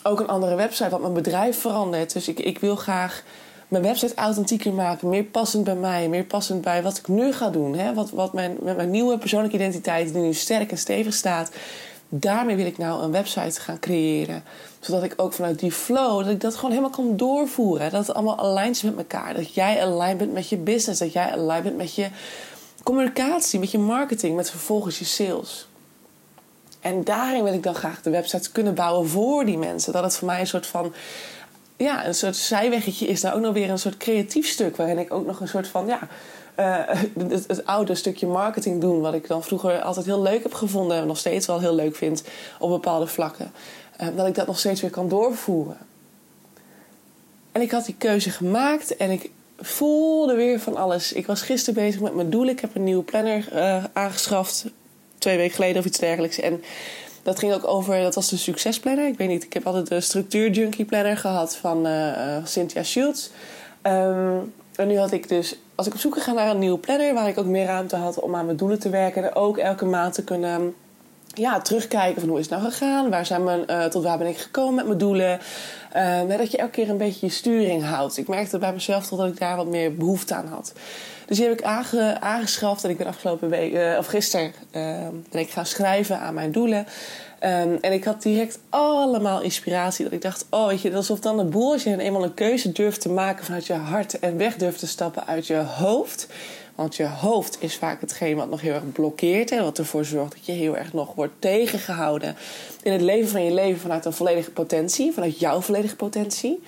ook 0.03 0.21
een 0.21 0.29
andere 0.29 0.55
website. 0.55 0.91
Want 0.91 1.03
mijn 1.03 1.15
bedrijf 1.15 1.61
verandert. 1.61 2.13
Dus 2.13 2.29
ik, 2.29 2.41
ik 2.41 2.59
wil 2.59 2.77
graag 2.77 3.23
mijn 3.69 3.83
website 3.83 4.15
authentieker 4.15 4.73
maken. 4.73 5.09
Meer 5.09 5.25
passend 5.25 5.65
bij 5.65 5.75
mij. 5.75 6.09
Meer 6.09 6.25
passend 6.25 6.61
bij 6.61 6.83
wat 6.83 6.99
ik 6.99 7.09
nu 7.09 7.33
ga 7.33 7.51
doen. 7.51 7.75
Hè? 7.75 7.95
Wat, 7.95 8.11
wat 8.11 8.33
mijn, 8.33 8.57
met 8.61 8.77
mijn 8.77 8.91
nieuwe 8.91 9.19
persoonlijke 9.19 9.57
identiteit, 9.57 10.13
die 10.13 10.23
nu 10.23 10.33
sterk 10.33 10.71
en 10.71 10.79
stevig 10.79 11.15
staat. 11.15 11.51
Daarmee 12.09 12.57
wil 12.57 12.67
ik 12.67 12.79
nou 12.79 13.03
een 13.03 13.11
website 13.11 13.61
gaan 13.61 13.79
creëren. 13.79 14.45
Zodat 14.81 15.03
ik 15.03 15.15
ook 15.17 15.33
vanuit 15.33 15.59
die 15.59 15.73
flow, 15.73 16.19
dat 16.19 16.33
ik 16.33 16.41
dat 16.41 16.55
gewoon 16.55 16.71
helemaal 16.71 16.91
kan 16.91 17.17
doorvoeren. 17.17 17.91
Dat 17.91 18.07
het 18.07 18.17
allemaal 18.17 18.39
aligned 18.39 18.77
is 18.77 18.83
met 18.83 18.97
elkaar. 18.97 19.35
Dat 19.35 19.55
jij 19.55 19.83
aligned 19.83 20.19
bent 20.19 20.33
met 20.33 20.49
je 20.49 20.57
business. 20.57 21.01
Dat 21.01 21.13
jij 21.13 21.33
aligned 21.33 21.63
bent 21.63 21.77
met 21.77 21.95
je 21.95 22.09
communicatie, 22.83 23.59
met 23.59 23.71
je 23.71 23.79
marketing, 23.79 24.37
met 24.37 24.51
vervolgens 24.51 24.99
je 24.99 25.05
sales. 25.05 25.69
En 26.81 27.05
daarin 27.05 27.45
wil 27.45 27.53
ik 27.53 27.63
dan 27.63 27.75
graag 27.75 28.03
de 28.03 28.11
websites 28.11 28.53
kunnen 28.53 28.75
bouwen 28.75 29.09
voor 29.09 29.45
die 29.45 29.59
mensen. 29.59 29.93
Dat 29.93 30.03
het 30.03 30.17
voor 30.17 30.27
mij 30.27 30.41
een 30.41 30.47
soort 30.47 30.67
van 30.67 30.93
ja, 31.77 32.07
een 32.07 32.15
soort 32.15 32.37
zijweggetje 32.37 33.07
is 33.07 33.21
daar 33.21 33.35
ook 33.35 33.41
nog 33.41 33.53
weer 33.53 33.71
een 33.71 33.79
soort 33.79 33.97
creatief 33.97 34.47
stuk. 34.47 34.77
Waarin 34.77 34.99
ik 34.99 35.13
ook 35.13 35.27
nog 35.27 35.41
een 35.41 35.49
soort 35.49 35.69
van, 35.69 35.87
ja, 35.87 35.99
uh, 36.61 37.03
het, 37.29 37.65
oude 37.65 37.95
stukje 37.95 38.27
marketing 38.27 38.81
doen. 38.81 39.01
Wat 39.01 39.15
ik 39.15 39.29
dan 39.29 39.43
vroeger 39.43 39.81
altijd 39.81 40.07
heel 40.07 40.23
leuk 40.23 40.43
heb 40.43 40.55
gevonden. 40.55 40.97
En 40.97 41.07
nog 41.07 41.19
steeds 41.19 41.47
wel 41.47 41.61
heel 41.61 41.75
leuk 41.75 41.97
vind 41.97 42.23
op 42.59 42.71
bepaalde 42.71 43.07
vlakken. 43.07 43.53
Uh, 44.01 44.09
dat 44.17 44.27
ik 44.27 44.35
dat 44.35 44.47
nog 44.47 44.59
steeds 44.59 44.81
weer 44.81 44.91
kan 44.91 45.09
doorvoeren. 45.09 45.79
En 47.53 47.63
ik 47.63 47.71
had 47.71 47.85
die 47.85 47.95
keuze 47.99 48.31
gemaakt 48.31 48.97
en 48.97 49.11
ik 49.11 49.31
voelde 49.59 50.35
weer 50.35 50.61
van 50.61 50.77
alles. 50.77 51.13
Ik 51.13 51.27
was 51.27 51.43
gisteren 51.43 51.83
bezig 51.83 52.01
met 52.01 52.15
mijn 52.15 52.31
doelen. 52.31 52.55
Ik 52.55 52.61
heb 52.61 52.75
een 52.75 52.85
nieuwe 52.85 53.03
planner 53.03 53.49
uh, 53.53 53.85
aangeschaft. 53.93 54.67
Twee 55.19 55.37
weken 55.37 55.55
geleden 55.55 55.79
of 55.79 55.85
iets 55.85 55.99
dergelijks. 55.99 56.41
En 56.41 56.63
dat 57.27 57.39
ging 57.39 57.53
ook 57.53 57.67
over, 57.67 58.03
dat 58.03 58.15
was 58.15 58.29
de 58.29 58.37
succesplanner. 58.37 59.07
Ik 59.07 59.19
weet 59.19 59.29
niet, 59.29 59.45
ik 59.45 59.53
heb 59.53 59.67
altijd 59.67 59.89
de 59.89 60.01
structuur 60.01 60.51
junkie 60.51 60.85
planner 60.85 61.17
gehad 61.17 61.57
van 61.57 61.87
uh, 61.87 62.37
Cynthia 62.45 62.83
Schultz. 62.83 63.29
Um, 63.83 64.53
en 64.77 64.89
nu 64.89 64.99
had 64.99 65.13
ik 65.13 65.29
dus, 65.29 65.59
als 65.75 65.87
ik 65.87 65.93
op 65.93 65.99
zoek 65.99 66.15
gegaan 66.15 66.35
naar 66.35 66.51
een 66.51 66.59
nieuwe 66.59 66.79
planner, 66.79 67.15
waar 67.15 67.29
ik 67.29 67.39
ook 67.39 67.47
meer 67.47 67.67
ruimte 67.67 67.97
had 67.97 68.21
om 68.21 68.35
aan 68.35 68.45
mijn 68.45 68.57
doelen 68.57 68.79
te 68.79 68.91
werken. 68.91 69.25
En 69.25 69.35
ook 69.35 69.59
elke 69.59 69.85
maand 69.85 70.15
te 70.15 70.25
kunnen 70.25 70.75
ja, 71.39 71.61
terugkijken 71.61 72.21
van 72.21 72.29
hoe 72.29 72.39
is 72.39 72.51
het 72.51 72.59
nou 72.59 72.71
gegaan? 72.71 73.11
Waar 73.11 73.27
zijn 73.27 73.45
mijn, 73.45 73.65
uh, 73.71 73.85
tot 73.85 74.03
waar 74.03 74.19
ben 74.19 74.27
ik 74.27 74.39
gekomen 74.39 74.75
met 74.75 74.87
mijn 74.87 74.99
doelen? 74.99 75.41
Uh, 75.97 76.39
dat 76.39 76.51
je 76.51 76.57
elke 76.57 76.73
keer 76.73 76.91
een 76.91 76.97
beetje 76.97 77.27
je 77.27 77.33
sturing 77.33 77.85
houdt. 77.85 78.17
Ik 78.17 78.29
merkte 78.29 78.59
bij 78.59 78.73
mezelf 78.73 79.09
dat 79.09 79.27
ik 79.27 79.39
daar 79.39 79.57
wat 79.57 79.67
meer 79.67 79.95
behoefte 79.95 80.35
aan 80.35 80.47
had. 80.47 80.73
Dus 81.27 81.37
die 81.37 81.49
heb 81.49 81.59
ik 81.59 81.65
aangeschaft 82.21 82.85
en 82.85 82.91
ik 82.91 82.97
ben 82.97 83.07
afgelopen 83.07 83.49
week, 83.49 83.73
uh, 83.73 83.99
of 83.99 84.07
gisteren, 84.07 84.53
ben 85.31 85.41
ik 85.41 85.51
gaan 85.51 85.67
schrijven 85.67 86.19
aan 86.19 86.35
mijn 86.35 86.53
doelen. 86.53 86.87
Ehm, 87.39 87.77
en 87.81 87.93
ik 87.93 88.05
had 88.05 88.23
direct 88.23 88.59
allemaal 88.69 89.41
inspiratie. 89.43 90.05
Dat 90.05 90.13
ik 90.13 90.23
dacht, 90.23 90.47
oh 90.51 90.67
weet 90.67 90.83
je, 90.83 90.95
alsof 90.95 91.21
dan 91.21 91.37
de 91.37 91.45
boel... 91.45 91.75
je 91.75 91.99
eenmaal 91.99 92.25
een 92.25 92.35
keuze 92.35 92.73
durft 92.73 93.01
te 93.01 93.09
maken 93.09 93.45
vanuit 93.45 93.67
je 93.67 93.73
hart... 93.73 94.19
en 94.19 94.37
weg 94.37 94.57
durft 94.57 94.79
te 94.79 94.87
stappen 94.87 95.27
uit 95.27 95.47
je 95.47 95.57
hoofd... 95.57 96.27
Want 96.77 96.97
je 96.97 97.07
hoofd 97.07 97.57
is 97.61 97.77
vaak 97.77 98.01
hetgeen 98.01 98.37
wat 98.37 98.51
nog 98.51 98.61
heel 98.61 98.75
erg 98.75 98.93
blokkeert 98.93 99.51
en 99.51 99.63
wat 99.63 99.79
ervoor 99.79 100.05
zorgt 100.05 100.33
dat 100.33 100.47
je 100.47 100.53
heel 100.53 100.77
erg 100.77 100.93
nog 100.93 101.15
wordt 101.15 101.33
tegengehouden 101.39 102.37
in 102.83 102.93
het 102.93 103.01
leven 103.01 103.29
van 103.29 103.45
je 103.45 103.53
leven 103.53 103.81
vanuit 103.81 104.05
een 104.05 104.13
volledige 104.13 104.51
potentie, 104.51 105.13
vanuit 105.13 105.39
jouw 105.39 105.61
volledige 105.61 105.97
potentie. 105.97 106.63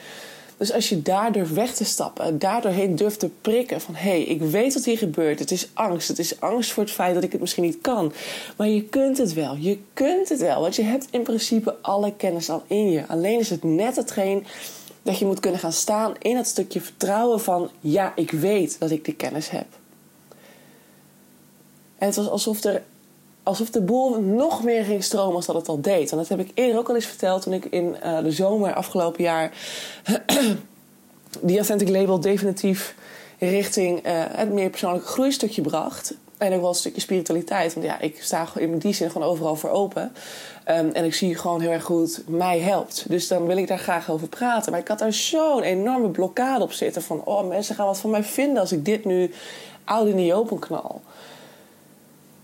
Dus 0.57 0.73
als 0.73 0.89
je 0.89 1.03
daar 1.03 1.33
durft 1.33 1.53
weg 1.53 1.75
te 1.75 1.85
stappen, 1.85 2.39
daardoorheen 2.39 2.97
durft 2.97 3.19
te 3.19 3.29
prikken 3.41 3.81
van 3.81 3.95
hé, 3.95 4.11
hey, 4.11 4.23
ik 4.23 4.41
weet 4.41 4.75
wat 4.75 4.85
hier 4.85 4.99
gebeurt. 4.99 5.39
Het 5.39 5.51
is 5.51 5.69
angst. 5.75 6.09
Het 6.09 6.19
is 6.19 6.41
angst 6.41 6.73
voor 6.73 6.83
het 6.83 6.93
feit 6.93 7.15
dat 7.15 7.23
ik 7.23 7.33
het 7.33 7.41
misschien 7.41 7.65
niet 7.65 7.79
kan. 7.81 8.13
Maar 8.57 8.69
je 8.69 8.85
kunt 8.85 9.19
het 9.19 9.33
wel. 9.33 9.57
Je 9.57 9.79
kunt 9.93 10.29
het 10.29 10.41
wel. 10.41 10.61
Want 10.61 10.77
je 10.77 10.83
hebt 10.83 11.07
in 11.11 11.23
principe 11.23 11.77
alle 11.81 12.13
kennis 12.17 12.51
al 12.51 12.63
in 12.67 12.91
je. 12.91 13.07
Alleen 13.07 13.39
is 13.39 13.51
het 13.51 13.65
net 13.65 13.97
hetgeen 13.97 14.47
dat 15.03 15.19
je 15.19 15.27
moet 15.27 15.41
kunnen 15.41 15.61
gaan 15.61 15.73
staan 15.73 16.15
in 16.19 16.35
dat 16.35 16.47
stukje 16.47 16.81
vertrouwen 16.81 17.41
van 17.41 17.71
ja, 17.81 18.13
ik 18.17 18.31
weet 18.31 18.77
dat 18.79 18.91
ik 18.91 19.05
die 19.05 19.15
kennis 19.15 19.51
heb. 19.51 19.67
En 21.99 22.07
het 22.07 22.17
was 22.17 22.29
alsof, 22.29 22.65
er, 22.65 22.83
alsof 23.43 23.71
de 23.71 23.81
boel 23.81 24.21
nog 24.21 24.65
meer 24.65 24.85
ging 24.85 25.05
stromen 25.05 25.37
als 25.37 25.47
dat 25.47 25.57
het 25.57 25.69
al 25.69 25.81
deed. 25.81 26.11
En 26.11 26.17
dat 26.17 26.29
heb 26.29 26.39
ik 26.39 26.51
eerder 26.55 26.79
ook 26.79 26.89
al 26.89 26.95
eens 26.95 27.07
verteld 27.07 27.43
toen 27.43 27.53
ik 27.53 27.65
in 27.65 27.97
uh, 28.05 28.19
de 28.23 28.33
zomer 28.33 28.75
afgelopen 28.75 29.23
jaar 29.23 29.53
die 31.41 31.57
Authentic 31.57 31.89
Label 31.89 32.21
definitief 32.21 32.95
richting 33.39 34.07
uh, 34.07 34.13
het 34.29 34.53
meer 34.53 34.71
persoonlijke 34.71 35.07
groeistukje 35.07 35.63
bracht. 35.63 36.15
En 36.39 36.53
ook 36.55 36.61
wel 36.61 36.69
een 36.69 36.75
stukje 36.75 37.01
spiritualiteit. 37.01 37.75
Want 37.75 37.87
ja, 37.87 38.01
ik 38.01 38.23
sta 38.23 38.49
in 38.55 38.79
die 38.79 38.93
zin 38.93 39.11
gewoon 39.11 39.29
overal 39.29 39.57
voor 39.57 39.71
open. 39.71 40.13
Um, 40.69 40.91
en 40.93 41.05
ik 41.05 41.15
zie 41.15 41.35
gewoon 41.35 41.61
heel 41.61 41.71
erg 41.71 41.85
goed 41.85 42.23
mij 42.27 42.59
helpt. 42.59 43.05
Dus 43.09 43.29
dan 43.29 43.47
wil 43.47 43.57
ik 43.57 43.69
daar 43.69 43.79
graag 43.79 44.11
over 44.11 44.29
praten. 44.29 44.73
Maar 44.73 44.81
ik 44.81 44.89
had 44.89 44.99
daar 44.99 45.13
zo'n 45.13 45.63
enorme 45.63 46.09
blokkade 46.09 46.65
op 46.65 46.73
zitten. 46.73 47.03
Van, 47.03 47.25
oh, 47.25 47.49
mensen 47.49 47.75
gaan 47.75 47.87
wat 47.87 47.99
van 47.99 48.11
mij 48.11 48.25
vinden 48.25 48.61
als 48.61 48.73
ik 48.73 48.85
dit 48.85 49.05
nu 49.05 49.33
oud 49.85 50.09
in 50.09 50.17
die 50.17 50.35
open 50.35 50.59
knal. 50.59 51.01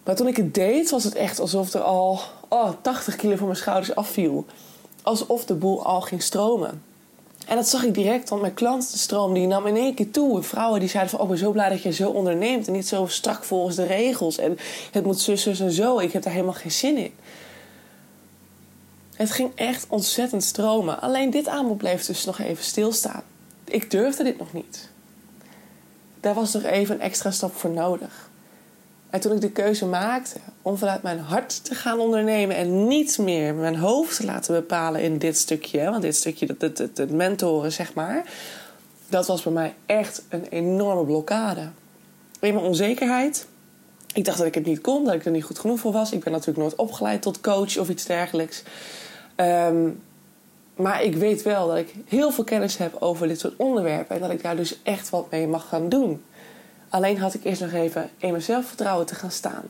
Maar 0.05 0.15
toen 0.15 0.27
ik 0.27 0.37
het 0.37 0.55
deed, 0.55 0.91
was 0.91 1.05
het 1.05 1.15
echt 1.15 1.41
alsof 1.41 1.73
er 1.73 1.81
al 1.81 2.21
oh, 2.49 2.71
80 2.81 3.17
kilo 3.17 3.37
van 3.37 3.47
mijn 3.47 3.59
schouders 3.59 3.95
afviel. 3.95 4.45
Alsof 5.03 5.45
de 5.45 5.55
boel 5.55 5.85
al 5.85 6.01
ging 6.01 6.23
stromen. 6.23 6.83
En 7.47 7.57
dat 7.57 7.69
zag 7.69 7.85
ik 7.85 7.95
direct, 7.95 8.29
want 8.29 8.41
mijn 8.41 8.55
klantenstroom 8.55 9.35
die 9.35 9.47
nam 9.47 9.67
in 9.67 9.77
één 9.77 9.95
keer 9.95 10.11
toe. 10.11 10.43
Vrouwen 10.43 10.81
die 10.81 10.89
zeiden 10.89 11.11
van, 11.11 11.21
oh, 11.21 11.25
ik 11.25 11.31
ben 11.31 11.41
zo 11.45 11.53
blij 11.53 11.69
dat 11.69 11.83
je 11.83 11.93
zo 11.93 12.11
onderneemt. 12.11 12.67
En 12.67 12.73
niet 12.73 12.89
zo 12.89 13.07
strak 13.07 13.45
volgens 13.45 13.77
de 13.77 13.87
regels. 13.87 14.39
En 14.39 14.59
het 14.91 15.05
moet 15.05 15.21
zus, 15.21 15.43
zus 15.43 15.61
en 15.61 15.73
zo. 15.73 15.99
Ik 15.99 16.13
heb 16.13 16.23
daar 16.23 16.33
helemaal 16.33 16.55
geen 16.55 16.73
zin 16.73 16.97
in. 16.97 17.13
Het 19.15 19.31
ging 19.31 19.53
echt 19.55 19.87
ontzettend 19.89 20.45
stromen. 20.45 21.01
Alleen 21.01 21.31
dit 21.31 21.49
aanbod 21.49 21.79
bleef 21.79 22.05
dus 22.05 22.25
nog 22.25 22.39
even 22.39 22.65
stilstaan. 22.65 23.23
Ik 23.65 23.91
durfde 23.91 24.25
dit 24.25 24.39
nog 24.39 24.53
niet. 24.53 24.89
Daar 26.21 26.35
was 26.35 26.53
nog 26.53 26.63
even 26.63 26.95
een 26.95 27.01
extra 27.01 27.31
stap 27.31 27.55
voor 27.55 27.71
nodig. 27.71 28.31
En 29.15 29.21
toen 29.21 29.33
ik 29.33 29.41
de 29.41 29.51
keuze 29.51 29.87
maakte 29.87 30.37
om 30.63 30.77
vanuit 30.77 31.03
mijn 31.03 31.19
hart 31.19 31.65
te 31.65 31.75
gaan 31.75 31.99
ondernemen 31.99 32.57
en 32.57 32.87
niet 32.87 33.19
meer 33.19 33.55
mijn 33.55 33.77
hoofd 33.77 34.17
te 34.17 34.25
laten 34.25 34.55
bepalen 34.55 35.03
in 35.03 35.19
dit 35.19 35.37
stukje, 35.37 35.91
want 35.91 36.03
dit 36.03 36.17
stukje, 36.17 36.47
het, 36.59 36.79
het, 36.79 36.99
het 36.99 37.11
mentoren 37.11 37.73
zeg 37.73 37.95
maar, 37.95 38.25
dat 39.09 39.27
was 39.27 39.43
bij 39.43 39.53
mij 39.53 39.75
echt 39.87 40.23
een 40.29 40.47
enorme 40.49 41.05
blokkade. 41.05 41.69
In 42.41 42.55
mijn 42.55 42.67
onzekerheid. 42.67 43.47
Ik 44.15 44.25
dacht 44.25 44.39
dat 44.39 44.47
ik 44.47 44.55
het 44.55 44.67
niet 44.67 44.81
kon, 44.81 45.05
dat 45.05 45.15
ik 45.15 45.25
er 45.25 45.31
niet 45.31 45.45
goed 45.45 45.59
genoeg 45.59 45.81
voor 45.81 45.93
was. 45.93 46.13
Ik 46.13 46.25
ben 46.25 46.33
natuurlijk 46.33 46.59
nooit 46.59 46.75
opgeleid 46.75 47.23
tot 47.23 47.41
coach 47.41 47.79
of 47.79 47.89
iets 47.89 48.05
dergelijks. 48.05 48.63
Ehm, 49.35 49.89
maar 50.77 51.03
ik 51.03 51.15
weet 51.15 51.43
wel 51.43 51.69
dat 51.69 51.77
ik 51.77 51.95
heel 52.07 52.31
veel 52.31 52.45
kennis 52.45 52.77
heb 52.77 52.97
over 52.99 53.29
dit 53.29 53.41
soort 53.41 53.57
onderwerpen 53.57 54.15
en 54.15 54.23
dat 54.23 54.31
ik 54.31 54.43
daar 54.43 54.57
dus 54.57 54.83
echt 54.83 55.11
wat 55.11 55.31
mee 55.31 55.47
mag 55.47 55.69
gaan 55.69 55.89
doen. 55.89 56.23
Alleen 56.95 57.19
had 57.19 57.35
ik 57.35 57.45
eerst 57.45 57.61
nog 57.61 57.73
even 57.73 58.11
in 58.19 58.31
mijn 58.31 58.43
zelfvertrouwen 58.43 59.07
te 59.07 59.15
gaan 59.15 59.31
staan. 59.31 59.63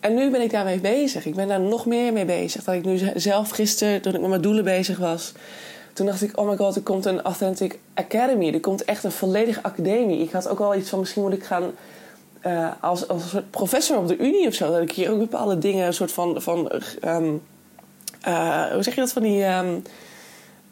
En 0.00 0.14
nu 0.14 0.30
ben 0.30 0.40
ik 0.40 0.50
daarmee 0.50 0.80
bezig. 0.80 1.26
Ik 1.26 1.34
ben 1.34 1.48
daar 1.48 1.60
nog 1.60 1.86
meer 1.86 2.12
mee 2.12 2.24
bezig. 2.24 2.64
Dat 2.64 2.74
ik 2.74 2.84
nu 2.84 3.00
zelf 3.14 3.50
gisteren, 3.50 4.02
toen 4.02 4.14
ik 4.14 4.20
met 4.20 4.28
mijn 4.28 4.40
doelen 4.40 4.64
bezig 4.64 4.98
was, 4.98 5.32
toen 5.92 6.06
dacht 6.06 6.22
ik: 6.22 6.38
oh 6.38 6.48
my 6.48 6.56
god, 6.56 6.76
er 6.76 6.82
komt 6.82 7.04
een 7.04 7.22
Authentic 7.22 7.78
Academy. 7.94 8.52
Er 8.52 8.60
komt 8.60 8.84
echt 8.84 9.04
een 9.04 9.12
volledige 9.12 9.62
academie. 9.62 10.22
Ik 10.22 10.30
had 10.30 10.48
ook 10.48 10.60
al 10.60 10.74
iets 10.74 10.88
van: 10.88 10.98
misschien 10.98 11.22
moet 11.22 11.32
ik 11.32 11.44
gaan 11.44 11.70
uh, 12.46 12.70
als, 12.80 13.08
als 13.08 13.22
een 13.22 13.28
soort 13.28 13.50
professor 13.50 13.96
op 13.96 14.08
de 14.08 14.16
Unie 14.16 14.46
of 14.46 14.54
zo. 14.54 14.70
Dat 14.70 14.82
ik 14.82 14.92
hier 14.92 15.10
ook 15.10 15.18
bepaalde 15.18 15.58
dingen, 15.58 15.86
een 15.86 15.94
soort 15.94 16.12
van. 16.12 16.42
van 16.42 16.72
um, 17.04 17.42
uh, 18.28 18.72
hoe 18.72 18.82
zeg 18.82 18.94
je 18.94 19.00
dat? 19.00 19.12
Van 19.12 19.22
die. 19.22 19.44
Um, 19.44 19.82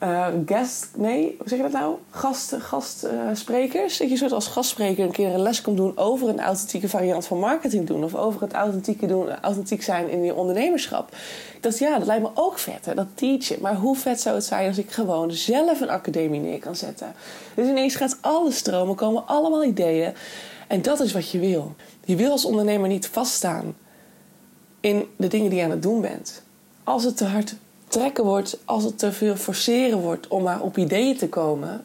uh, 0.02 0.26
guest, 0.46 0.88
nee, 0.96 1.34
hoe 1.38 1.48
zeg 1.48 1.58
je 1.58 1.64
dat 1.64 1.72
nou? 1.72 1.96
Gast, 2.10 2.54
gastsprekers. 2.58 3.92
Uh, 3.92 3.98
dat 3.98 4.10
je 4.10 4.16
soort 4.16 4.32
als 4.32 4.46
gastspreker 4.46 5.04
een 5.04 5.12
keer 5.12 5.34
een 5.34 5.40
les 5.40 5.60
komt 5.60 5.76
doen 5.76 5.96
over 5.96 6.28
een 6.28 6.40
authentieke 6.40 6.88
variant 6.88 7.26
van 7.26 7.38
marketing 7.38 7.86
doen. 7.86 8.04
Of 8.04 8.14
over 8.14 8.40
het 8.40 8.52
authentieke 8.52 9.06
doen, 9.06 9.40
authentiek 9.40 9.82
zijn 9.82 10.08
in 10.08 10.24
je 10.24 10.34
ondernemerschap. 10.34 11.16
Dacht, 11.60 11.78
ja, 11.78 11.98
dat 11.98 12.06
lijkt 12.06 12.22
me 12.22 12.30
ook 12.34 12.58
vet, 12.58 12.84
hè, 12.84 12.94
dat 12.94 13.06
teachen. 13.14 13.56
Maar 13.60 13.74
hoe 13.74 13.96
vet 13.96 14.20
zou 14.20 14.34
het 14.34 14.44
zijn 14.44 14.68
als 14.68 14.78
ik 14.78 14.90
gewoon 14.90 15.32
zelf 15.32 15.80
een 15.80 15.90
academie 15.90 16.40
neer 16.40 16.58
kan 16.58 16.76
zetten? 16.76 17.12
Dus 17.54 17.68
ineens 17.68 17.94
gaat 17.94 18.18
alles 18.20 18.56
stromen, 18.56 18.94
komen 18.94 19.26
allemaal 19.26 19.64
ideeën. 19.64 20.14
En 20.68 20.82
dat 20.82 21.00
is 21.00 21.12
wat 21.12 21.30
je 21.30 21.38
wil. 21.38 21.74
Je 22.04 22.16
wil 22.16 22.30
als 22.30 22.44
ondernemer 22.44 22.88
niet 22.88 23.06
vaststaan 23.06 23.76
in 24.80 25.06
de 25.16 25.28
dingen 25.28 25.50
die 25.50 25.58
je 25.58 25.64
aan 25.64 25.70
het 25.70 25.82
doen 25.82 26.00
bent. 26.00 26.42
Als 26.84 27.04
het 27.04 27.16
te 27.16 27.24
hard 27.24 27.54
trekken 27.88 28.24
wordt, 28.24 28.58
als 28.64 28.84
het 28.84 28.98
te 28.98 29.12
veel 29.12 29.36
forceren 29.36 29.98
wordt 29.98 30.28
om 30.28 30.42
maar 30.42 30.60
op 30.60 30.78
ideeën 30.78 31.16
te 31.16 31.28
komen, 31.28 31.84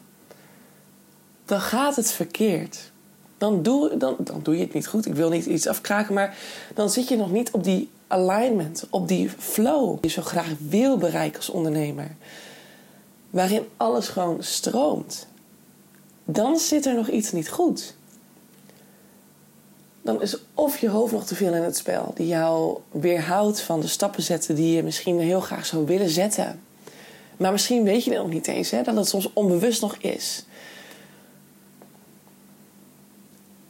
dan 1.44 1.60
gaat 1.60 1.96
het 1.96 2.10
verkeerd. 2.10 2.92
Dan 3.38 3.62
doe, 3.62 3.96
dan, 3.96 4.16
dan 4.18 4.40
doe 4.42 4.56
je 4.56 4.64
het 4.64 4.74
niet 4.74 4.86
goed. 4.86 5.06
Ik 5.06 5.14
wil 5.14 5.30
niet 5.30 5.46
iets 5.46 5.66
afkraken, 5.66 6.14
maar 6.14 6.36
dan 6.74 6.90
zit 6.90 7.08
je 7.08 7.16
nog 7.16 7.30
niet 7.30 7.50
op 7.50 7.64
die 7.64 7.90
alignment, 8.06 8.86
op 8.90 9.08
die 9.08 9.30
flow 9.38 9.90
die 9.90 9.98
je 10.00 10.08
zo 10.08 10.22
graag 10.22 10.52
wil 10.68 10.96
bereiken 10.96 11.36
als 11.36 11.50
ondernemer. 11.50 12.16
Waarin 13.30 13.66
alles 13.76 14.08
gewoon 14.08 14.42
stroomt. 14.42 15.26
Dan 16.24 16.58
zit 16.58 16.86
er 16.86 16.94
nog 16.94 17.08
iets 17.08 17.32
niet 17.32 17.48
goed 17.48 17.94
dan 20.04 20.22
is 20.22 20.36
of 20.54 20.78
je 20.78 20.88
hoofd 20.88 21.12
nog 21.12 21.26
te 21.26 21.34
veel 21.34 21.54
in 21.54 21.62
het 21.62 21.76
spel, 21.76 22.12
die 22.14 22.26
jou 22.26 22.78
weerhoudt 22.90 23.60
van 23.60 23.80
de 23.80 23.86
stappen 23.86 24.22
zetten 24.22 24.54
die 24.54 24.76
je 24.76 24.82
misschien 24.82 25.20
heel 25.20 25.40
graag 25.40 25.66
zou 25.66 25.86
willen 25.86 26.08
zetten. 26.08 26.60
Maar 27.36 27.52
misschien 27.52 27.84
weet 27.84 28.04
je 28.04 28.10
het 28.10 28.20
nog 28.20 28.30
niet 28.30 28.46
eens, 28.46 28.70
hè, 28.70 28.82
dat 28.82 28.96
het 28.96 29.08
soms 29.08 29.32
onbewust 29.32 29.80
nog 29.80 29.96
is. 29.96 30.44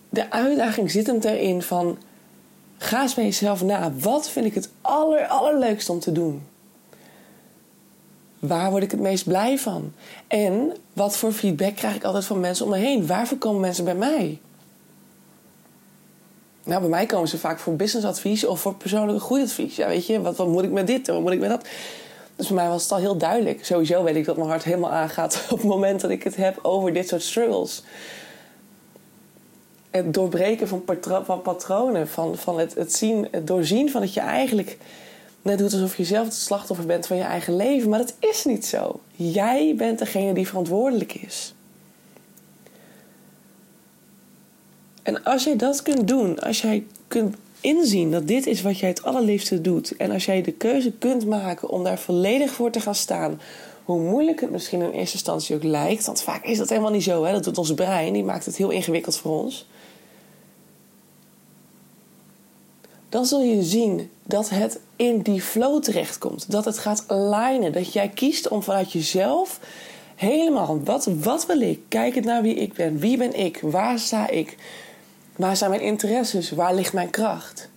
De 0.08 0.30
uitdaging 0.30 0.90
zit 0.90 1.06
hem 1.06 1.18
erin 1.20 1.62
van 1.62 1.98
ga 2.78 3.02
eens 3.02 3.14
bij 3.14 3.24
jezelf 3.24 3.62
na. 3.62 3.92
Wat 3.92 4.28
vind 4.28 4.46
ik 4.46 4.54
het 4.54 4.68
aller, 4.80 5.26
allerleukst 5.26 5.88
om 5.88 6.00
te 6.00 6.12
doen? 6.12 6.42
Waar 8.38 8.70
word 8.70 8.82
ik 8.82 8.90
het 8.90 9.00
meest 9.00 9.24
blij 9.24 9.58
van? 9.58 9.92
En 10.26 10.76
wat 10.92 11.16
voor 11.16 11.32
feedback 11.32 11.76
krijg 11.76 11.94
ik 11.94 12.04
altijd 12.04 12.24
van 12.24 12.40
mensen 12.40 12.64
om 12.64 12.70
me 12.70 12.78
heen? 12.78 13.06
Waarvoor 13.06 13.38
komen 13.38 13.60
mensen 13.60 13.84
bij 13.84 13.94
mij? 13.94 14.40
Nou, 16.64 16.80
bij 16.80 16.90
mij 16.90 17.06
komen 17.06 17.28
ze 17.28 17.38
vaak 17.38 17.58
voor 17.58 17.76
businessadvies 17.76 18.44
of 18.44 18.60
voor 18.60 18.74
persoonlijke 18.74 19.20
groeiadvies. 19.20 19.76
Ja, 19.76 19.88
weet 19.88 20.06
je, 20.06 20.20
wat, 20.20 20.36
wat 20.36 20.48
moet 20.48 20.64
ik 20.64 20.70
met 20.70 20.86
dit? 20.86 21.06
Wat 21.06 21.20
moet 21.20 21.32
ik 21.32 21.40
met 21.40 21.48
dat? 21.48 21.66
Dus 22.36 22.46
voor 22.46 22.56
mij 22.56 22.68
was 22.68 22.82
het 22.82 22.92
al 22.92 22.98
heel 22.98 23.16
duidelijk. 23.16 23.64
Sowieso 23.64 24.02
weet 24.02 24.16
ik 24.16 24.24
dat 24.24 24.36
mijn 24.36 24.48
hart 24.48 24.64
helemaal 24.64 24.90
aangaat 24.90 25.42
op 25.50 25.58
het 25.58 25.66
moment 25.66 26.00
dat 26.00 26.10
ik 26.10 26.22
het 26.22 26.36
heb 26.36 26.58
over 26.62 26.92
dit 26.92 27.08
soort 27.08 27.22
struggles. 27.22 27.82
Het 29.90 30.14
doorbreken 30.14 30.68
van, 30.68 30.82
van 31.24 31.42
patronen, 31.42 32.08
van, 32.08 32.36
van 32.36 32.58
het, 32.58 32.74
het, 32.74 32.94
zien, 32.94 33.28
het 33.30 33.46
doorzien 33.46 33.90
van 33.90 34.00
dat 34.00 34.14
je 34.14 34.20
eigenlijk 34.20 34.78
net 35.42 35.58
doet 35.58 35.72
alsof 35.72 35.96
je 35.96 36.04
zelf 36.04 36.24
het 36.24 36.34
slachtoffer 36.34 36.86
bent 36.86 37.06
van 37.06 37.16
je 37.16 37.22
eigen 37.22 37.56
leven. 37.56 37.90
Maar 37.90 37.98
dat 37.98 38.14
is 38.18 38.44
niet 38.44 38.66
zo. 38.66 39.00
Jij 39.12 39.74
bent 39.76 39.98
degene 39.98 40.34
die 40.34 40.48
verantwoordelijk 40.48 41.14
is. 41.14 41.54
En 45.04 45.22
als 45.22 45.44
jij 45.44 45.56
dat 45.56 45.82
kunt 45.82 46.08
doen, 46.08 46.38
als 46.38 46.60
jij 46.60 46.86
kunt 47.08 47.36
inzien 47.60 48.10
dat 48.10 48.28
dit 48.28 48.46
is 48.46 48.62
wat 48.62 48.78
jij 48.78 48.88
het 48.88 49.02
allerliefste 49.02 49.60
doet. 49.60 49.96
En 49.96 50.10
als 50.10 50.24
jij 50.24 50.42
de 50.42 50.52
keuze 50.52 50.92
kunt 50.92 51.26
maken 51.26 51.68
om 51.68 51.84
daar 51.84 51.98
volledig 51.98 52.50
voor 52.50 52.70
te 52.70 52.80
gaan 52.80 52.94
staan. 52.94 53.40
Hoe 53.84 54.00
moeilijk 54.00 54.40
het 54.40 54.50
misschien 54.50 54.80
in 54.80 54.90
eerste 54.90 55.14
instantie 55.14 55.56
ook 55.56 55.62
lijkt. 55.62 56.06
Want 56.06 56.22
vaak 56.22 56.44
is 56.44 56.58
dat 56.58 56.68
helemaal 56.68 56.90
niet 56.90 57.02
zo. 57.02 57.24
Hè? 57.24 57.32
Dat 57.32 57.44
doet 57.44 57.58
ons 57.58 57.74
brein. 57.74 58.12
Die 58.12 58.24
maakt 58.24 58.46
het 58.46 58.56
heel 58.56 58.70
ingewikkeld 58.70 59.16
voor 59.16 59.42
ons. 59.42 59.66
Dan 63.08 63.26
zul 63.26 63.42
je 63.42 63.62
zien 63.62 64.10
dat 64.22 64.50
het 64.50 64.80
in 64.96 65.20
die 65.20 65.40
flow 65.40 65.82
terechtkomt. 65.82 66.50
Dat 66.50 66.64
het 66.64 66.78
gaat 66.78 67.04
alignen. 67.06 67.72
Dat 67.72 67.92
jij 67.92 68.08
kiest 68.08 68.48
om 68.48 68.62
vanuit 68.62 68.92
jezelf 68.92 69.60
helemaal. 70.14 70.80
Wat, 70.84 71.08
wat 71.20 71.46
wil 71.46 71.60
ik? 71.60 71.80
Kijkend 71.88 72.24
naar 72.24 72.42
wie 72.42 72.54
ik 72.54 72.72
ben. 72.72 72.98
Wie 72.98 73.16
ben 73.16 73.38
ik? 73.38 73.58
Waar 73.62 73.98
sta 73.98 74.28
ik? 74.28 74.56
Waar 75.36 75.56
zijn 75.56 75.70
mijn 75.70 75.82
interesses? 75.82 76.50
Waar 76.50 76.74
ligt 76.74 76.92
mijn 76.92 77.10
kracht? 77.10 77.68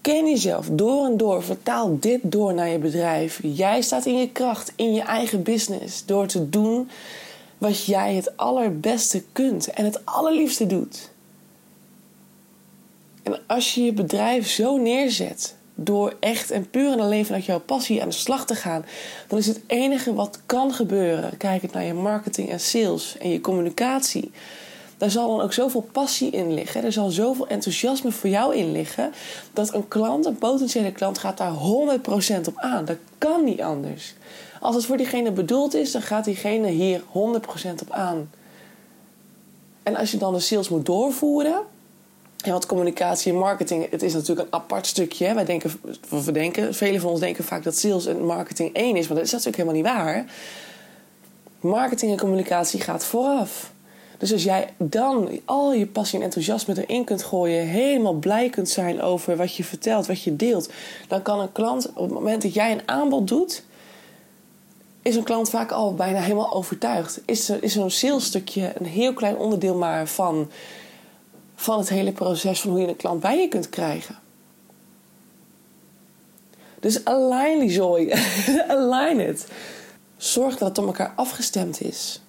Ken 0.00 0.28
jezelf 0.28 0.68
door 0.72 1.04
en 1.06 1.16
door. 1.16 1.42
Vertaal 1.42 1.98
dit 2.00 2.20
door 2.22 2.54
naar 2.54 2.68
je 2.68 2.78
bedrijf. 2.78 3.40
Jij 3.42 3.82
staat 3.82 4.06
in 4.06 4.18
je 4.18 4.30
kracht, 4.30 4.72
in 4.76 4.94
je 4.94 5.02
eigen 5.02 5.42
business. 5.42 6.04
Door 6.06 6.26
te 6.26 6.48
doen 6.48 6.88
wat 7.58 7.84
jij 7.84 8.14
het 8.14 8.36
allerbeste 8.36 9.22
kunt 9.32 9.68
en 9.68 9.84
het 9.84 10.06
allerliefste 10.06 10.66
doet. 10.66 11.10
En 13.22 13.40
als 13.46 13.74
je 13.74 13.82
je 13.82 13.92
bedrijf 13.92 14.48
zo 14.48 14.76
neerzet, 14.76 15.54
door 15.74 16.16
echt 16.20 16.50
en 16.50 16.70
puur 16.70 16.92
en 16.92 17.00
alleen 17.00 17.26
vanuit 17.26 17.44
jouw 17.44 17.60
passie 17.60 18.02
aan 18.02 18.08
de 18.08 18.14
slag 18.14 18.46
te 18.46 18.54
gaan, 18.54 18.84
dan 19.28 19.38
is 19.38 19.46
het 19.46 19.60
enige 19.66 20.14
wat 20.14 20.40
kan 20.46 20.72
gebeuren, 20.72 21.36
kijk 21.36 21.62
het 21.62 21.72
naar 21.72 21.84
je 21.84 21.94
marketing 21.94 22.50
en 22.50 22.60
sales 22.60 23.16
en 23.18 23.30
je 23.30 23.40
communicatie. 23.40 24.30
Daar 25.00 25.10
zal 25.10 25.28
dan 25.28 25.40
ook 25.40 25.52
zoveel 25.52 25.88
passie 25.92 26.30
in 26.30 26.54
liggen. 26.54 26.84
Er 26.84 26.92
zal 26.92 27.10
zoveel 27.10 27.48
enthousiasme 27.48 28.12
voor 28.12 28.30
jou 28.30 28.56
in 28.56 28.72
liggen. 28.72 29.12
Dat 29.52 29.74
een 29.74 29.88
klant, 29.88 30.26
een 30.26 30.38
potentiële 30.38 30.92
klant, 30.92 31.18
gaat 31.18 31.36
daar 31.36 31.52
100% 31.52 32.46
op 32.46 32.56
aan. 32.56 32.84
Dat 32.84 32.96
kan 33.18 33.44
niet 33.44 33.60
anders. 33.60 34.14
Als 34.60 34.74
het 34.74 34.84
voor 34.84 34.96
diegene 34.96 35.32
bedoeld 35.32 35.74
is, 35.74 35.92
dan 35.92 36.02
gaat 36.02 36.24
diegene 36.24 36.68
hier 36.68 37.00
100% 37.00 37.04
op 37.82 37.90
aan. 37.90 38.30
En 39.82 39.96
als 39.96 40.10
je 40.10 40.16
dan 40.16 40.32
de 40.32 40.40
sales 40.40 40.68
moet 40.68 40.86
doorvoeren, 40.86 41.60
en 42.44 42.52
wat 42.52 42.66
communicatie 42.66 43.32
en 43.32 43.38
marketing, 43.38 43.90
het 43.90 44.02
is 44.02 44.12
natuurlijk 44.12 44.46
een 44.46 44.60
apart 44.60 44.86
stukje. 44.86 45.34
Wij 45.34 45.44
denken, 45.44 45.72
we 46.08 46.32
denken, 46.32 46.74
velen 46.74 47.00
van 47.00 47.10
ons 47.10 47.20
denken 47.20 47.44
vaak 47.44 47.62
dat 47.62 47.76
sales 47.76 48.06
en 48.06 48.24
marketing 48.24 48.74
één 48.74 48.96
is, 48.96 49.06
maar 49.08 49.16
dat 49.16 49.26
is 49.26 49.32
natuurlijk 49.32 49.56
helemaal 49.56 49.82
niet 49.82 49.92
waar. 49.92 50.24
Marketing 51.60 52.12
en 52.12 52.18
communicatie 52.18 52.80
gaat 52.80 53.04
vooraf. 53.04 53.72
Dus 54.20 54.32
als 54.32 54.42
jij 54.42 54.68
dan 54.76 55.40
al 55.44 55.72
je 55.72 55.86
passie 55.86 56.18
en 56.18 56.24
enthousiasme 56.24 56.86
erin 56.86 57.04
kunt 57.04 57.22
gooien, 57.22 57.66
helemaal 57.66 58.12
blij 58.12 58.50
kunt 58.50 58.68
zijn 58.68 59.02
over 59.02 59.36
wat 59.36 59.54
je 59.56 59.64
vertelt, 59.64 60.06
wat 60.06 60.22
je 60.22 60.36
deelt, 60.36 60.70
dan 61.08 61.22
kan 61.22 61.40
een 61.40 61.52
klant 61.52 61.88
op 61.88 62.04
het 62.04 62.12
moment 62.12 62.42
dat 62.42 62.54
jij 62.54 62.72
een 62.72 62.88
aanbod 62.88 63.28
doet, 63.28 63.62
is 65.02 65.16
een 65.16 65.22
klant 65.22 65.50
vaak 65.50 65.70
al 65.70 65.94
bijna 65.94 66.20
helemaal 66.20 66.52
overtuigd. 66.52 67.20
Is, 67.24 67.50
is 67.50 67.72
zo'n 67.72 67.90
salesstukje 67.90 68.72
een 68.78 68.86
heel 68.86 69.12
klein 69.12 69.36
onderdeel 69.36 69.74
maar 69.74 70.06
van 70.06 70.50
van 71.54 71.78
het 71.78 71.88
hele 71.88 72.12
proces 72.12 72.60
van 72.60 72.70
hoe 72.70 72.80
je 72.80 72.88
een 72.88 72.96
klant 72.96 73.20
bij 73.20 73.38
je 73.38 73.48
kunt 73.48 73.68
krijgen. 73.68 74.18
Dus 76.80 77.04
align 77.04 77.58
die 77.58 77.70
zooi. 77.70 78.12
align 78.68 79.18
het. 79.18 79.46
Zorg 80.16 80.58
dat 80.58 80.68
het 80.68 80.78
op 80.78 80.86
elkaar 80.86 81.12
afgestemd 81.16 81.80
is. 81.80 82.20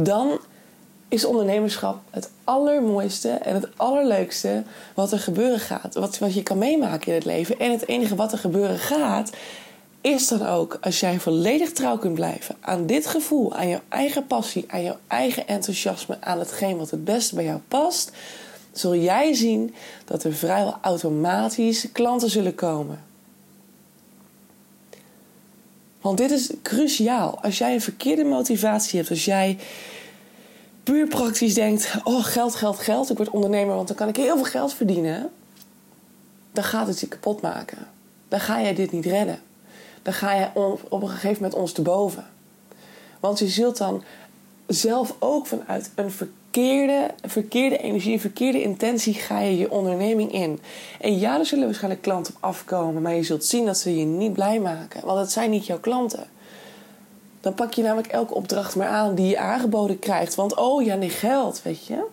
Dan 0.00 0.38
is 1.08 1.24
ondernemerschap 1.24 2.00
het 2.10 2.30
allermooiste 2.44 3.28
en 3.28 3.54
het 3.54 3.68
allerleukste 3.76 4.62
wat 4.94 5.12
er 5.12 5.18
gebeuren 5.18 5.60
gaat. 5.60 5.94
Wat, 5.94 6.20
je 6.30 6.42
kan 6.42 6.58
meemaken 6.58 7.08
in 7.08 7.14
het 7.14 7.24
leven. 7.24 7.58
En 7.58 7.70
het 7.70 7.88
enige 7.88 8.14
wat 8.14 8.32
er 8.32 8.38
gebeuren 8.38 8.78
gaat, 8.78 9.30
is 10.00 10.28
dan 10.28 10.46
ook 10.46 10.78
als 10.80 11.00
jij 11.00 11.20
volledig 11.20 11.72
trouw 11.72 11.98
kunt 11.98 12.14
blijven 12.14 12.56
aan 12.60 12.86
dit 12.86 13.06
gevoel, 13.06 13.54
aan 13.54 13.68
jouw 13.68 13.80
eigen 13.88 14.26
passie, 14.26 14.64
aan 14.68 14.82
jouw 14.82 14.98
eigen 15.06 15.46
enthousiasme, 15.46 16.16
aan 16.20 16.38
hetgeen 16.38 16.76
wat 16.76 16.90
het 16.90 17.04
beste 17.04 17.34
bij 17.34 17.44
jou 17.44 17.60
past, 17.68 18.12
zul 18.72 18.94
jij 18.94 19.34
zien 19.34 19.74
dat 20.04 20.24
er 20.24 20.32
vrijwel 20.32 20.76
automatisch 20.80 21.92
klanten 21.92 22.30
zullen 22.30 22.54
komen. 22.54 23.07
Want 26.08 26.20
dit 26.20 26.30
is 26.30 26.50
cruciaal. 26.62 27.38
Als 27.42 27.58
jij 27.58 27.74
een 27.74 27.80
verkeerde 27.80 28.24
motivatie 28.24 28.98
hebt, 28.98 29.10
als 29.10 29.24
jij 29.24 29.58
puur 30.82 31.06
praktisch 31.06 31.54
denkt: 31.54 31.94
oh 32.04 32.24
geld, 32.24 32.54
geld, 32.54 32.78
geld, 32.78 33.10
ik 33.10 33.16
word 33.16 33.30
ondernemer, 33.30 33.74
want 33.74 33.88
dan 33.88 33.96
kan 33.96 34.08
ik 34.08 34.16
heel 34.16 34.36
veel 34.36 34.44
geld 34.44 34.74
verdienen, 34.74 35.30
dan 36.52 36.64
gaat 36.64 36.86
het 36.86 37.00
je 37.00 37.08
kapot 37.08 37.40
maken. 37.40 37.78
Dan 38.28 38.40
ga 38.40 38.60
jij 38.60 38.74
dit 38.74 38.92
niet 38.92 39.04
redden 39.04 39.38
dan 40.08 40.16
ga 40.16 40.34
je 40.34 40.48
op 40.88 41.02
een 41.02 41.08
gegeven 41.08 41.42
moment 41.42 41.60
ons 41.60 41.72
te 41.72 41.82
boven. 41.82 42.26
Want 43.20 43.38
je 43.38 43.48
zult 43.48 43.76
dan 43.76 44.02
zelf 44.66 45.14
ook 45.18 45.46
vanuit 45.46 45.90
een 45.94 46.10
verkeerde, 46.10 46.37
verkeerde 47.22 47.78
energie, 47.78 48.12
een 48.12 48.20
verkeerde 48.20 48.62
intentie 48.62 49.14
ga 49.14 49.40
je 49.40 49.58
je 49.58 49.70
onderneming 49.70 50.32
in. 50.32 50.60
En 51.00 51.18
ja, 51.18 51.38
er 51.38 51.46
zullen 51.46 51.64
waarschijnlijk 51.64 52.02
klanten 52.02 52.34
op 52.34 52.42
afkomen, 52.42 53.02
maar 53.02 53.14
je 53.14 53.22
zult 53.22 53.44
zien 53.44 53.66
dat 53.66 53.78
ze 53.78 53.96
je 53.96 54.04
niet 54.04 54.32
blij 54.32 54.60
maken, 54.60 55.06
want 55.06 55.20
het 55.20 55.32
zijn 55.32 55.50
niet 55.50 55.66
jouw 55.66 55.80
klanten. 55.80 56.26
Dan 57.40 57.54
pak 57.54 57.72
je 57.72 57.82
namelijk 57.82 58.12
elke 58.12 58.34
opdracht 58.34 58.76
maar 58.76 58.88
aan 58.88 59.14
die 59.14 59.26
je 59.26 59.38
aangeboden 59.38 59.98
krijgt, 59.98 60.34
want 60.34 60.56
oh 60.56 60.84
ja, 60.84 60.94
nee 60.94 61.10
geld, 61.10 61.62
weet 61.62 61.86
je. 61.86 62.06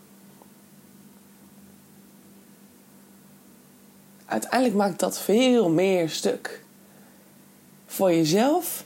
Uiteindelijk 4.25 4.75
maakt 4.75 4.99
dat 4.99 5.19
veel 5.19 5.69
meer 5.69 6.09
stuk 6.09 6.63
voor 7.85 8.13
jezelf, 8.13 8.85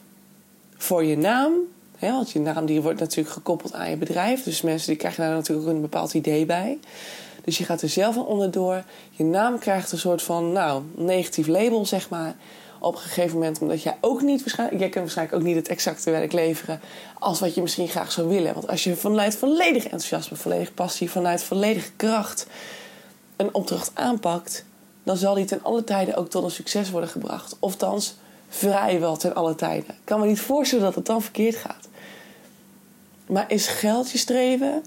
voor 0.77 1.03
je 1.03 1.17
naam. 1.17 1.53
Hè, 1.99 2.11
want 2.11 2.31
je 2.31 2.39
naam 2.39 2.65
die 2.65 2.81
wordt 2.81 2.99
natuurlijk 2.99 3.35
gekoppeld 3.35 3.73
aan 3.73 3.89
je 3.89 3.97
bedrijf. 3.97 4.43
Dus 4.43 4.61
mensen 4.61 4.87
die 4.87 4.97
krijgen 4.97 5.23
daar 5.23 5.33
natuurlijk 5.33 5.67
ook 5.67 5.73
een 5.73 5.81
bepaald 5.81 6.13
idee 6.13 6.45
bij. 6.45 6.79
Dus 7.43 7.57
je 7.57 7.63
gaat 7.63 7.81
er 7.81 7.89
zelf 7.89 8.17
aan 8.17 8.25
onderdoor. 8.25 8.83
Je 9.11 9.23
naam 9.23 9.59
krijgt 9.59 9.91
een 9.91 9.97
soort 9.97 10.21
van 10.21 10.51
nou, 10.51 10.83
negatief 10.95 11.47
label, 11.47 11.85
zeg 11.85 12.09
maar. 12.09 12.35
Op 12.79 12.93
een 12.93 12.99
gegeven 13.01 13.33
moment, 13.33 13.59
omdat 13.61 13.83
jij 13.83 13.97
ook 14.01 14.21
niet 14.21 14.39
waarschijnlijk, 14.39 14.79
jij 14.79 14.89
kunt 14.89 15.03
waarschijnlijk 15.03 15.37
ook 15.37 15.47
niet 15.47 15.55
het 15.55 15.67
exacte 15.67 16.11
werk 16.11 16.31
leveren 16.31 16.79
als 17.19 17.39
wat 17.39 17.55
je 17.55 17.61
misschien 17.61 17.87
graag 17.87 18.11
zou 18.11 18.27
willen. 18.27 18.53
Want 18.53 18.67
als 18.67 18.83
je 18.83 18.95
vanuit 18.95 19.35
volledig 19.35 19.83
enthousiasme, 19.83 20.37
volledig 20.37 20.73
passie, 20.73 21.09
vanuit 21.09 21.43
volledige 21.43 21.91
kracht 21.95 22.47
een 23.35 23.53
opdracht 23.53 23.91
aanpakt, 23.93 24.65
dan 25.03 25.17
zal 25.17 25.33
die 25.33 25.45
ten 25.45 25.63
alle 25.63 25.83
tijden 25.83 26.15
ook 26.15 26.29
tot 26.29 26.43
een 26.43 26.51
succes 26.51 26.89
worden 26.89 27.09
gebracht. 27.09 27.55
Ofthans, 27.59 28.15
vrijwel 28.49 29.17
ten 29.17 29.35
alle 29.35 29.55
tijden. 29.55 29.89
Ik 29.89 30.01
kan 30.03 30.19
me 30.19 30.25
niet 30.25 30.39
voorstellen 30.39 30.85
dat 30.85 30.95
het 30.95 31.05
dan 31.05 31.21
verkeerd 31.21 31.55
gaat. 31.55 31.87
Maar 33.25 33.51
is 33.51 33.67
geld 33.67 34.11
je 34.11 34.17
streven? 34.17 34.83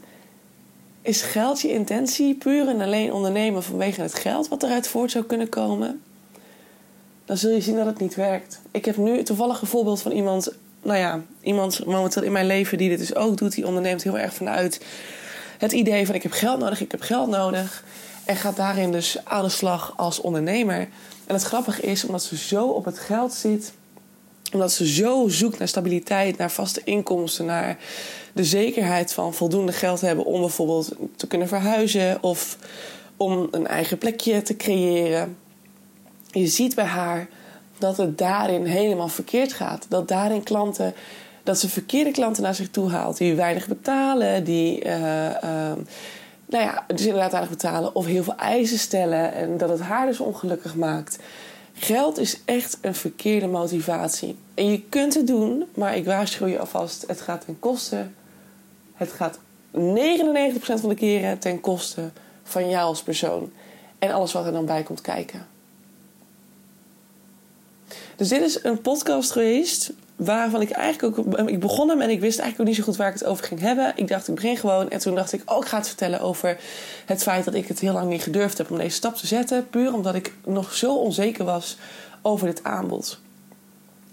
Is 1.02 1.22
geld 1.22 1.60
je 1.60 1.72
intentie 1.72 2.34
puur 2.34 2.68
en 2.68 2.80
alleen 2.80 3.12
ondernemen 3.12 3.62
vanwege 3.62 4.00
het 4.00 4.14
geld 4.14 4.48
wat 4.48 4.62
eruit 4.62 4.88
voort 4.88 5.10
zou 5.10 5.24
kunnen 5.24 5.48
komen? 5.48 6.02
Dan 7.24 7.36
zul 7.36 7.50
je 7.50 7.60
zien 7.60 7.76
dat 7.76 7.86
het 7.86 7.98
niet 7.98 8.14
werkt. 8.14 8.60
Ik 8.70 8.84
heb 8.84 8.96
nu 8.96 9.22
toevallig 9.22 9.60
een 9.60 9.66
voorbeeld 9.66 10.02
van 10.02 10.12
iemand, 10.12 10.52
nou 10.82 10.98
ja, 10.98 11.20
iemand 11.40 11.86
momenteel 11.86 12.22
in 12.22 12.32
mijn 12.32 12.46
leven 12.46 12.78
die 12.78 12.88
dit 12.88 12.98
dus 12.98 13.14
ook 13.14 13.36
doet. 13.36 13.54
Die 13.54 13.66
onderneemt 13.66 14.02
heel 14.02 14.18
erg 14.18 14.34
vanuit 14.34 14.84
het 15.58 15.72
idee 15.72 16.06
van 16.06 16.14
ik 16.14 16.22
heb 16.22 16.32
geld 16.32 16.58
nodig, 16.58 16.80
ik 16.80 16.90
heb 16.90 17.00
geld 17.00 17.28
nodig. 17.28 17.84
En 18.24 18.36
gaat 18.36 18.56
daarin 18.56 18.92
dus 18.92 19.16
aan 19.24 19.42
de 19.42 19.48
slag 19.48 19.92
als 19.96 20.20
ondernemer. 20.20 20.88
En 21.26 21.34
het 21.34 21.42
grappige 21.42 21.82
is, 21.82 22.04
omdat 22.04 22.22
ze 22.22 22.36
zo 22.36 22.66
op 22.66 22.84
het 22.84 22.98
geld 22.98 23.32
zit, 23.32 23.72
omdat 24.52 24.72
ze 24.72 24.86
zo 24.86 25.28
zoekt 25.28 25.58
naar 25.58 25.68
stabiliteit, 25.68 26.38
naar 26.38 26.50
vaste 26.50 26.80
inkomsten, 26.84 27.44
naar 27.44 27.78
de 28.32 28.44
zekerheid 28.44 29.12
van 29.12 29.34
voldoende 29.34 29.72
geld 29.72 30.00
hebben 30.00 30.24
om 30.24 30.40
bijvoorbeeld 30.40 30.92
te 31.16 31.26
kunnen 31.26 31.48
verhuizen 31.48 32.22
of 32.22 32.58
om 33.16 33.48
een 33.50 33.66
eigen 33.66 33.98
plekje 33.98 34.42
te 34.42 34.56
creëren. 34.56 35.36
Je 36.30 36.46
ziet 36.46 36.74
bij 36.74 36.84
haar 36.84 37.28
dat 37.78 37.96
het 37.96 38.18
daarin 38.18 38.64
helemaal 38.64 39.08
verkeerd 39.08 39.52
gaat. 39.52 39.86
Dat 39.88 40.08
daarin 40.08 40.42
klanten, 40.42 40.94
dat 41.42 41.58
ze 41.58 41.68
verkeerde 41.68 42.10
klanten 42.10 42.42
naar 42.42 42.54
zich 42.54 42.70
toe 42.70 42.90
haalt, 42.90 43.16
die 43.16 43.34
weinig 43.34 43.66
betalen, 43.66 44.44
die. 44.44 44.84
Uh, 44.84 45.26
uh, 45.44 45.72
nou 46.52 46.64
ja, 46.64 46.84
dus 46.86 47.06
inderdaad 47.06 47.34
aardig 47.34 47.50
betalen 47.50 47.94
of 47.94 48.06
heel 48.06 48.22
veel 48.22 48.36
eisen 48.36 48.78
stellen 48.78 49.32
en 49.32 49.56
dat 49.56 49.68
het 49.68 49.80
haar 49.80 50.06
dus 50.06 50.20
ongelukkig 50.20 50.74
maakt. 50.74 51.18
Geld 51.72 52.18
is 52.18 52.40
echt 52.44 52.78
een 52.80 52.94
verkeerde 52.94 53.46
motivatie. 53.46 54.36
En 54.54 54.70
je 54.70 54.82
kunt 54.88 55.14
het 55.14 55.26
doen, 55.26 55.64
maar 55.74 55.96
ik 55.96 56.04
waarschuw 56.04 56.46
je 56.46 56.58
alvast: 56.58 57.04
het 57.06 57.20
gaat 57.20 57.44
ten 57.44 57.58
koste. 57.58 58.06
Het 58.94 59.12
gaat 59.12 59.38
99% 59.38 59.40
van 60.56 60.88
de 60.88 60.94
keren 60.94 61.38
ten 61.38 61.60
koste 61.60 62.10
van 62.42 62.68
jou 62.68 62.84
als 62.84 63.02
persoon. 63.02 63.52
En 63.98 64.10
alles 64.10 64.32
wat 64.32 64.46
er 64.46 64.52
dan 64.52 64.66
bij 64.66 64.82
komt 64.82 65.00
kijken. 65.00 65.46
Dus 68.16 68.28
dit 68.28 68.42
is 68.42 68.64
een 68.64 68.80
podcast 68.80 69.30
geweest 69.30 69.92
waarvan 70.16 70.60
ik 70.60 70.70
eigenlijk 70.70 71.18
ook... 71.18 71.48
Ik 71.48 71.60
begon 71.60 71.88
hem 71.88 72.00
en 72.00 72.10
ik 72.10 72.20
wist 72.20 72.38
eigenlijk 72.38 72.60
ook 72.60 72.66
niet 72.66 72.84
zo 72.84 72.90
goed 72.90 72.96
waar 72.96 73.08
ik 73.08 73.18
het 73.18 73.24
over 73.24 73.44
ging 73.44 73.60
hebben. 73.60 73.92
Ik 73.96 74.08
dacht, 74.08 74.28
ik 74.28 74.34
begin 74.34 74.56
gewoon. 74.56 74.90
En 74.90 74.98
toen 74.98 75.14
dacht 75.14 75.32
ik, 75.32 75.42
oh, 75.44 75.58
ik 75.58 75.64
ga 75.66 75.76
het 75.76 75.88
vertellen 75.88 76.20
over 76.20 76.58
het 77.06 77.22
feit 77.22 77.44
dat 77.44 77.54
ik 77.54 77.68
het 77.68 77.80
heel 77.80 77.92
lang 77.92 78.08
niet 78.08 78.22
gedurfd 78.22 78.58
heb 78.58 78.70
om 78.70 78.78
deze 78.78 78.96
stap 78.96 79.16
te 79.16 79.26
zetten. 79.26 79.68
Puur 79.68 79.94
omdat 79.94 80.14
ik 80.14 80.32
nog 80.44 80.74
zo 80.74 80.94
onzeker 80.94 81.44
was 81.44 81.76
over 82.22 82.46
dit 82.46 82.64
aanbod. 82.64 83.20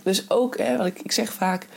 Dus 0.04 0.30
ook, 0.30 0.58
hè, 0.58 0.78
wat 0.78 0.86
ik, 0.86 1.00
ik 1.00 1.12
zeg 1.12 1.34
vaak... 1.34 1.68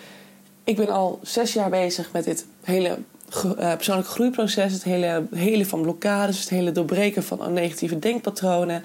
Ik 0.64 0.76
ben 0.76 0.88
al 0.88 1.20
zes 1.22 1.52
jaar 1.52 1.70
bezig 1.70 2.12
met 2.12 2.24
dit 2.24 2.46
hele 2.62 2.98
uh, 3.44 3.52
persoonlijke 3.74 4.10
groeiproces. 4.10 4.72
Het 4.72 4.84
hele, 4.84 5.26
hele 5.34 5.66
van 5.66 5.82
blokkades. 5.82 6.40
Het 6.40 6.48
hele 6.48 6.72
doorbreken 6.72 7.22
van 7.22 7.52
negatieve 7.52 7.98
denkpatronen. 7.98 8.82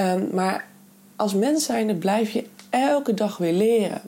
Um, 0.00 0.28
maar 0.32 0.66
als 1.16 1.34
mens 1.34 1.64
zijnde 1.64 1.94
blijf 1.94 2.30
je 2.30 2.44
elke 2.70 3.14
dag 3.14 3.36
weer 3.36 3.52
leren. 3.52 4.00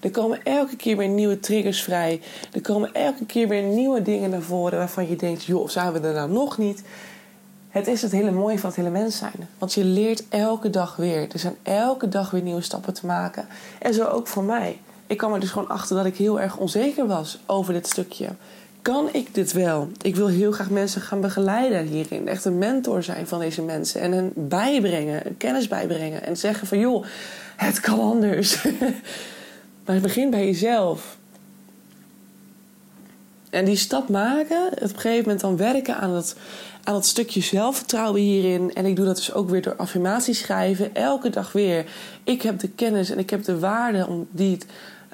Er 0.00 0.10
komen 0.10 0.44
elke 0.44 0.76
keer 0.76 0.96
weer 0.96 1.08
nieuwe 1.08 1.40
triggers 1.40 1.82
vrij. 1.82 2.20
Er 2.52 2.60
komen 2.60 2.94
elke 2.94 3.26
keer 3.26 3.48
weer 3.48 3.62
nieuwe 3.62 4.02
dingen 4.02 4.30
naar 4.30 4.42
voren 4.42 4.78
waarvan 4.78 5.08
je 5.08 5.16
denkt: 5.16 5.44
joh, 5.44 5.68
zijn 5.68 5.92
we 5.92 6.00
er 6.00 6.14
nou 6.14 6.30
nog 6.30 6.58
niet? 6.58 6.82
het 7.74 7.86
is 7.86 8.02
het 8.02 8.12
hele 8.12 8.30
mooie 8.30 8.58
van 8.58 8.68
het 8.68 8.78
hele 8.78 8.90
mens 8.90 9.16
zijn. 9.16 9.48
Want 9.58 9.72
je 9.72 9.84
leert 9.84 10.28
elke 10.28 10.70
dag 10.70 10.96
weer. 10.96 11.28
Er 11.32 11.38
zijn 11.38 11.56
elke 11.62 12.08
dag 12.08 12.30
weer 12.30 12.42
nieuwe 12.42 12.60
stappen 12.60 12.94
te 12.94 13.06
maken. 13.06 13.46
En 13.78 13.94
zo 13.94 14.04
ook 14.04 14.26
voor 14.26 14.44
mij. 14.44 14.80
Ik 15.06 15.16
kwam 15.16 15.32
er 15.32 15.40
dus 15.40 15.50
gewoon 15.50 15.68
achter 15.68 15.96
dat 15.96 16.06
ik 16.06 16.16
heel 16.16 16.40
erg 16.40 16.56
onzeker 16.56 17.06
was 17.06 17.38
over 17.46 17.72
dit 17.72 17.86
stukje. 17.86 18.28
Kan 18.84 19.08
ik 19.12 19.34
dit 19.34 19.52
wel? 19.52 19.88
Ik 20.02 20.16
wil 20.16 20.26
heel 20.26 20.52
graag 20.52 20.70
mensen 20.70 21.00
gaan 21.00 21.20
begeleiden 21.20 21.86
hierin. 21.86 22.28
Echt 22.28 22.44
een 22.44 22.58
mentor 22.58 23.02
zijn 23.02 23.26
van 23.26 23.38
deze 23.38 23.62
mensen. 23.62 24.00
En 24.00 24.12
hen 24.12 24.32
bijbrengen, 24.34 25.36
kennis 25.36 25.68
bijbrengen. 25.68 26.22
En 26.22 26.36
zeggen 26.36 26.66
van 26.66 26.78
joh, 26.78 27.04
het 27.56 27.80
kan 27.80 28.00
anders. 28.00 28.64
maar 29.84 29.94
het 29.94 30.02
begint 30.02 30.30
bij 30.30 30.44
jezelf. 30.44 31.16
En 33.50 33.64
die 33.64 33.76
stap 33.76 34.08
maken, 34.08 34.66
op 34.66 34.80
een 34.80 34.88
gegeven 34.88 35.22
moment 35.22 35.40
dan 35.40 35.56
werken 35.56 35.96
aan 35.96 36.12
dat, 36.12 36.36
aan 36.82 36.94
dat 36.94 37.06
stukje 37.06 37.40
zelfvertrouwen 37.40 38.20
hierin. 38.20 38.74
En 38.74 38.86
ik 38.86 38.96
doe 38.96 39.04
dat 39.04 39.16
dus 39.16 39.32
ook 39.32 39.50
weer 39.50 39.62
door 39.62 39.76
affirmaties 39.76 40.38
schrijven. 40.38 40.94
Elke 40.94 41.30
dag 41.30 41.52
weer. 41.52 41.86
Ik 42.24 42.42
heb 42.42 42.58
de 42.58 42.68
kennis 42.68 43.10
en 43.10 43.18
ik 43.18 43.30
heb 43.30 43.44
de 43.44 43.58
waarde 43.58 44.06
om 44.06 44.26
die. 44.30 44.58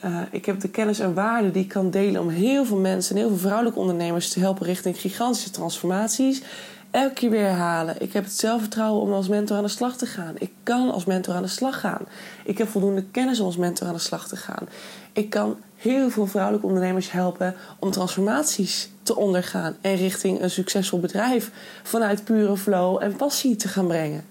Uh, 0.05 0.21
ik 0.31 0.47
heb 0.47 0.61
de 0.61 0.69
kennis 0.69 0.99
en 0.99 1.15
waarde 1.15 1.51
die 1.51 1.63
ik 1.63 1.69
kan 1.69 1.91
delen 1.91 2.21
om 2.21 2.29
heel 2.29 2.65
veel 2.65 2.77
mensen 2.77 3.15
en 3.15 3.21
heel 3.21 3.31
veel 3.31 3.39
vrouwelijke 3.39 3.79
ondernemers 3.79 4.29
te 4.29 4.41
helpen 4.41 4.67
richting 4.67 5.01
gigantische 5.01 5.51
transformaties. 5.51 6.43
Elke 6.91 7.15
keer 7.15 7.31
weer 7.31 7.41
herhalen. 7.41 8.03
Ik 8.03 8.13
heb 8.13 8.25
het 8.25 8.33
zelfvertrouwen 8.33 9.03
om 9.03 9.13
als 9.13 9.29
mentor 9.29 9.57
aan 9.57 9.63
de 9.63 9.69
slag 9.69 9.97
te 9.97 10.07
gaan. 10.07 10.35
Ik 10.39 10.53
kan 10.63 10.91
als 10.91 11.05
mentor 11.05 11.35
aan 11.35 11.43
de 11.43 11.49
slag 11.49 11.81
gaan. 11.81 12.01
Ik 12.45 12.59
heb 12.59 12.69
voldoende 12.69 13.05
kennis 13.11 13.41
om 13.41 13.47
als 13.47 13.57
mentor 13.57 13.87
aan 13.87 13.95
de 13.95 14.01
slag 14.01 14.29
te 14.29 14.37
gaan. 14.37 14.69
Ik 15.13 15.31
kan 15.31 15.57
heel 15.77 16.11
veel 16.11 16.27
vrouwelijke 16.27 16.67
ondernemers 16.67 17.11
helpen 17.11 17.55
om 17.79 17.91
transformaties 17.91 18.91
te 19.03 19.17
ondergaan 19.17 19.77
en 19.81 19.97
richting 19.97 20.43
een 20.43 20.51
succesvol 20.51 21.01
bedrijf 21.01 21.51
vanuit 21.83 22.25
pure 22.25 22.57
flow 22.57 23.03
en 23.03 23.17
passie 23.17 23.57
te 23.57 23.69
gaan 23.69 23.87
brengen. 23.87 24.25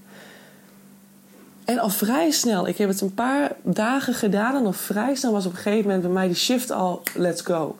En 1.69 1.79
al 1.79 1.89
vrij 1.89 2.31
snel, 2.31 2.67
ik 2.67 2.77
heb 2.77 2.89
het 2.89 3.01
een 3.01 3.13
paar 3.13 3.55
dagen 3.63 4.13
gedaan 4.13 4.55
en 4.55 4.65
al 4.65 4.73
vrij 4.73 5.15
snel 5.15 5.31
was 5.31 5.45
op 5.45 5.51
een 5.51 5.57
gegeven 5.57 5.85
moment 5.85 6.01
bij 6.01 6.11
mij 6.11 6.27
die 6.27 6.35
shift 6.35 6.71
al 6.71 7.01
let's 7.15 7.41
go. 7.41 7.75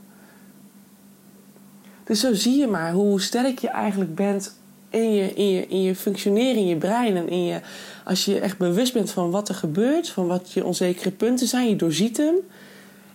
Dus 2.03 2.19
zo 2.19 2.33
zie 2.33 2.57
je 2.57 2.67
maar 2.67 2.91
hoe 2.91 3.21
sterk 3.21 3.59
je 3.59 3.67
eigenlijk 3.67 4.15
bent 4.15 4.55
in 4.89 5.13
je, 5.13 5.33
in 5.33 5.49
je, 5.49 5.67
in 5.67 5.81
je 5.81 5.95
functioneren, 5.95 6.55
in 6.55 6.67
je 6.67 6.75
brein. 6.75 7.15
En 7.15 7.29
in 7.29 7.45
je, 7.45 7.61
als 8.05 8.25
je 8.25 8.39
echt 8.39 8.57
bewust 8.57 8.93
bent 8.93 9.11
van 9.11 9.31
wat 9.31 9.49
er 9.49 9.55
gebeurt, 9.55 10.09
van 10.09 10.27
wat 10.27 10.51
je 10.51 10.65
onzekere 10.65 11.11
punten 11.11 11.47
zijn, 11.47 11.69
je 11.69 11.75
doorziet 11.75 12.17
hem. 12.17 12.35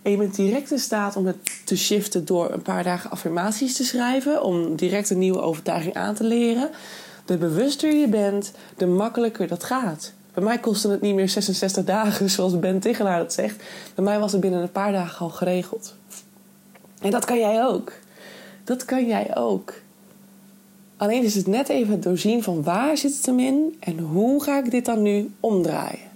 En 0.02 0.10
je 0.10 0.16
bent 0.16 0.36
direct 0.36 0.70
in 0.70 0.78
staat 0.78 1.16
om 1.16 1.26
het 1.26 1.36
te 1.64 1.76
shiften 1.76 2.24
door 2.24 2.52
een 2.52 2.62
paar 2.62 2.82
dagen 2.82 3.10
affirmaties 3.10 3.76
te 3.76 3.84
schrijven. 3.84 4.42
Om 4.42 4.76
direct 4.76 5.10
een 5.10 5.18
nieuwe 5.18 5.40
overtuiging 5.40 5.94
aan 5.94 6.14
te 6.14 6.24
leren. 6.24 6.70
De 7.24 7.36
bewuster 7.36 7.94
je 7.94 8.08
bent, 8.08 8.52
de 8.76 8.86
makkelijker 8.86 9.48
dat 9.48 9.64
gaat. 9.64 10.12
Bij 10.34 10.44
mij 10.44 10.58
kostte 10.58 10.88
het 10.88 11.00
niet 11.00 11.14
meer 11.14 11.28
66 11.28 11.84
dagen, 11.84 12.30
zoals 12.34 12.58
Ben 12.58 12.80
Tichelaar 12.80 13.18
dat 13.18 13.32
zegt. 13.32 13.62
Bij 13.94 14.04
mij 14.04 14.18
was 14.18 14.32
het 14.32 14.40
binnen 14.40 14.62
een 14.62 14.72
paar 14.72 14.92
dagen 14.92 15.18
al 15.18 15.30
geregeld. 15.30 15.94
En 17.00 17.10
dat 17.10 17.24
kan 17.24 17.38
jij 17.38 17.64
ook. 17.64 17.92
Dat 18.64 18.84
kan 18.84 19.06
jij 19.06 19.36
ook. 19.36 19.74
Alleen 20.96 21.22
is 21.22 21.34
het 21.34 21.46
net 21.46 21.68
even 21.68 21.92
het 21.92 22.02
doorzien 22.02 22.42
van 22.42 22.62
waar 22.62 22.96
zit 22.96 23.16
het 23.16 23.26
hem 23.26 23.38
in 23.38 23.76
en 23.80 23.98
hoe 23.98 24.42
ga 24.42 24.58
ik 24.58 24.70
dit 24.70 24.84
dan 24.84 25.02
nu 25.02 25.30
omdraaien. 25.40 26.12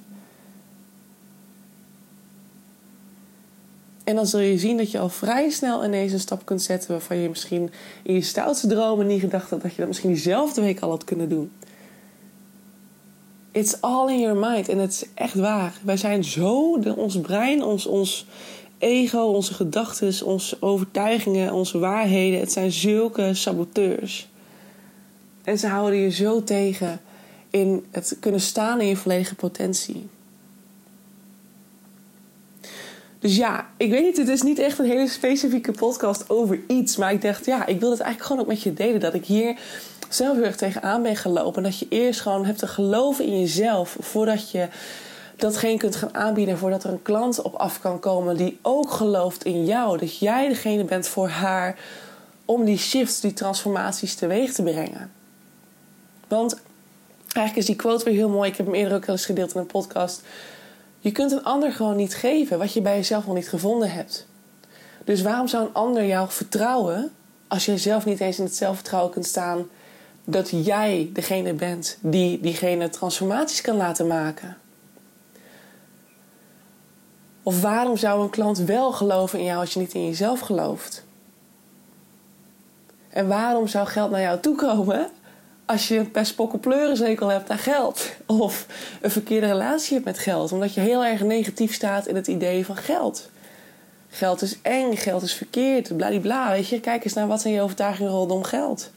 En 4.04 4.14
dan 4.14 4.26
zul 4.26 4.40
je 4.40 4.58
zien 4.58 4.76
dat 4.76 4.90
je 4.90 4.98
al 4.98 5.08
vrij 5.08 5.50
snel 5.50 5.84
ineens 5.84 6.12
een 6.12 6.20
stap 6.20 6.44
kunt 6.44 6.62
zetten 6.62 6.90
waarvan 6.90 7.16
je 7.16 7.28
misschien 7.28 7.70
in 8.02 8.14
je 8.14 8.22
stoutste 8.22 8.66
dromen 8.66 9.06
niet 9.06 9.20
gedacht 9.20 9.50
had 9.50 9.62
dat 9.62 9.70
je 9.70 9.76
dat 9.78 9.86
misschien 9.86 10.12
diezelfde 10.12 10.60
week 10.60 10.80
al 10.80 10.90
had 10.90 11.04
kunnen 11.04 11.28
doen. 11.28 11.50
It's 13.52 13.80
all 13.80 14.08
in 14.08 14.20
your 14.20 14.36
mind 14.36 14.68
en 14.68 14.78
het 14.78 14.90
is 14.90 15.04
echt 15.14 15.34
waar. 15.34 15.72
Wij 15.82 15.96
zijn 15.96 16.24
zo, 16.24 16.80
ons 16.96 17.20
brein, 17.20 17.62
ons, 17.62 17.86
ons 17.86 18.26
ego, 18.78 19.22
onze 19.22 19.54
gedachten, 19.54 20.26
onze 20.26 20.56
overtuigingen, 20.60 21.52
onze 21.52 21.78
waarheden, 21.78 22.40
het 22.40 22.52
zijn 22.52 22.72
zulke 22.72 23.34
saboteurs. 23.34 24.28
En 25.44 25.58
ze 25.58 25.66
houden 25.66 25.98
je 25.98 26.10
zo 26.10 26.44
tegen 26.44 27.00
in 27.50 27.86
het 27.90 28.16
kunnen 28.20 28.40
staan 28.40 28.80
in 28.80 28.86
je 28.86 28.96
volledige 28.96 29.34
potentie. 29.34 30.08
Dus 33.18 33.36
ja, 33.36 33.70
ik 33.76 33.90
weet 33.90 34.02
niet, 34.02 34.16
het 34.16 34.28
is 34.28 34.42
niet 34.42 34.58
echt 34.58 34.78
een 34.78 34.86
hele 34.86 35.08
specifieke 35.08 35.72
podcast 35.72 36.30
over 36.30 36.60
iets. 36.66 36.96
Maar 36.96 37.12
ik 37.12 37.22
dacht, 37.22 37.46
ja, 37.46 37.66
ik 37.66 37.80
wil 37.80 37.90
het 37.90 38.00
eigenlijk 38.00 38.30
gewoon 38.30 38.42
ook 38.42 38.48
met 38.48 38.62
je 38.62 38.72
delen. 38.72 39.00
Dat 39.00 39.14
ik 39.14 39.24
hier 39.24 39.58
zelf 40.14 40.36
heel 40.36 40.44
erg 40.44 40.56
tegenaan 40.56 41.02
ben 41.02 41.16
gelopen. 41.16 41.56
En 41.56 41.70
dat 41.70 41.78
je 41.78 41.86
eerst 41.88 42.20
gewoon 42.20 42.44
hebt 42.44 42.58
te 42.58 42.66
geloven 42.66 43.24
in 43.24 43.40
jezelf. 43.40 43.96
Voordat 44.00 44.50
je 44.50 44.68
datgene 45.36 45.76
kunt 45.76 45.96
gaan 45.96 46.14
aanbieden. 46.14 46.58
Voordat 46.58 46.84
er 46.84 46.90
een 46.90 47.02
klant 47.02 47.42
op 47.42 47.54
af 47.54 47.80
kan 47.80 48.00
komen 48.00 48.36
die 48.36 48.58
ook 48.62 48.90
gelooft 48.90 49.44
in 49.44 49.64
jou. 49.64 49.98
Dat 49.98 50.18
jij 50.18 50.48
degene 50.48 50.84
bent 50.84 51.08
voor 51.08 51.28
haar 51.28 51.78
om 52.44 52.64
die 52.64 52.78
shifts, 52.78 53.20
die 53.20 53.32
transformaties 53.32 54.14
teweeg 54.14 54.52
te 54.52 54.62
brengen. 54.62 55.10
Want 56.28 56.60
eigenlijk 57.22 57.56
is 57.56 57.66
die 57.66 57.76
quote 57.76 58.04
weer 58.04 58.14
heel 58.14 58.28
mooi. 58.28 58.50
Ik 58.50 58.56
heb 58.56 58.66
hem 58.66 58.74
eerder 58.74 58.96
ook 58.96 59.06
al 59.06 59.12
eens 59.12 59.26
gedeeld 59.26 59.54
in 59.54 59.60
een 59.60 59.66
podcast. 59.66 60.22
Je 60.98 61.12
kunt 61.12 61.32
een 61.32 61.44
ander 61.44 61.72
gewoon 61.72 61.96
niet 61.96 62.14
geven 62.14 62.58
wat 62.58 62.72
je 62.72 62.80
bij 62.80 62.96
jezelf 62.96 63.26
nog 63.26 63.34
niet 63.34 63.48
gevonden 63.48 63.90
hebt. 63.90 64.26
Dus 65.04 65.22
waarom 65.22 65.48
zou 65.48 65.66
een 65.66 65.74
ander 65.74 66.06
jou 66.06 66.30
vertrouwen 66.30 67.12
als 67.48 67.64
jij 67.64 67.78
zelf 67.78 68.04
niet 68.04 68.20
eens 68.20 68.38
in 68.38 68.44
het 68.44 68.54
zelfvertrouwen 68.54 69.12
kunt 69.12 69.26
staan 69.26 69.66
dat 70.30 70.50
jij 70.64 71.10
degene 71.12 71.52
bent 71.52 71.98
die 72.00 72.40
diegene 72.40 72.88
transformaties 72.88 73.60
kan 73.60 73.76
laten 73.76 74.06
maken? 74.06 74.56
Of 77.42 77.60
waarom 77.60 77.96
zou 77.96 78.22
een 78.22 78.30
klant 78.30 78.58
wel 78.58 78.92
geloven 78.92 79.38
in 79.38 79.44
jou 79.44 79.60
als 79.60 79.72
je 79.72 79.80
niet 79.80 79.94
in 79.94 80.06
jezelf 80.06 80.40
gelooft? 80.40 81.04
En 83.08 83.28
waarom 83.28 83.66
zou 83.66 83.86
geld 83.86 84.10
naar 84.10 84.20
jou 84.20 84.40
toekomen 84.40 85.10
als 85.66 85.88
je 85.88 85.98
een 85.98 86.10
pestpokkenpleurenzekel 86.10 87.28
hebt 87.28 87.50
aan 87.50 87.58
geld. 87.58 88.10
Of 88.26 88.66
een 89.00 89.10
verkeerde 89.10 89.46
relatie 89.46 89.92
hebt 89.92 90.04
met 90.04 90.18
geld. 90.18 90.52
Omdat 90.52 90.74
je 90.74 90.80
heel 90.80 91.04
erg 91.04 91.22
negatief 91.22 91.74
staat 91.74 92.06
in 92.06 92.14
het 92.14 92.26
idee 92.26 92.64
van 92.66 92.76
geld. 92.76 93.30
Geld 94.08 94.42
is 94.42 94.58
eng, 94.62 94.96
geld 94.96 95.22
is 95.22 95.34
verkeerd, 95.34 95.96
bladibla. 95.96 96.50
Weet 96.50 96.68
je, 96.68 96.80
kijk 96.80 97.04
eens 97.04 97.14
naar 97.14 97.26
wat 97.26 97.40
zijn 97.40 97.54
je 97.54 97.60
overtuigingen 97.60 98.12
rondom 98.12 98.42
geld. 98.42 98.90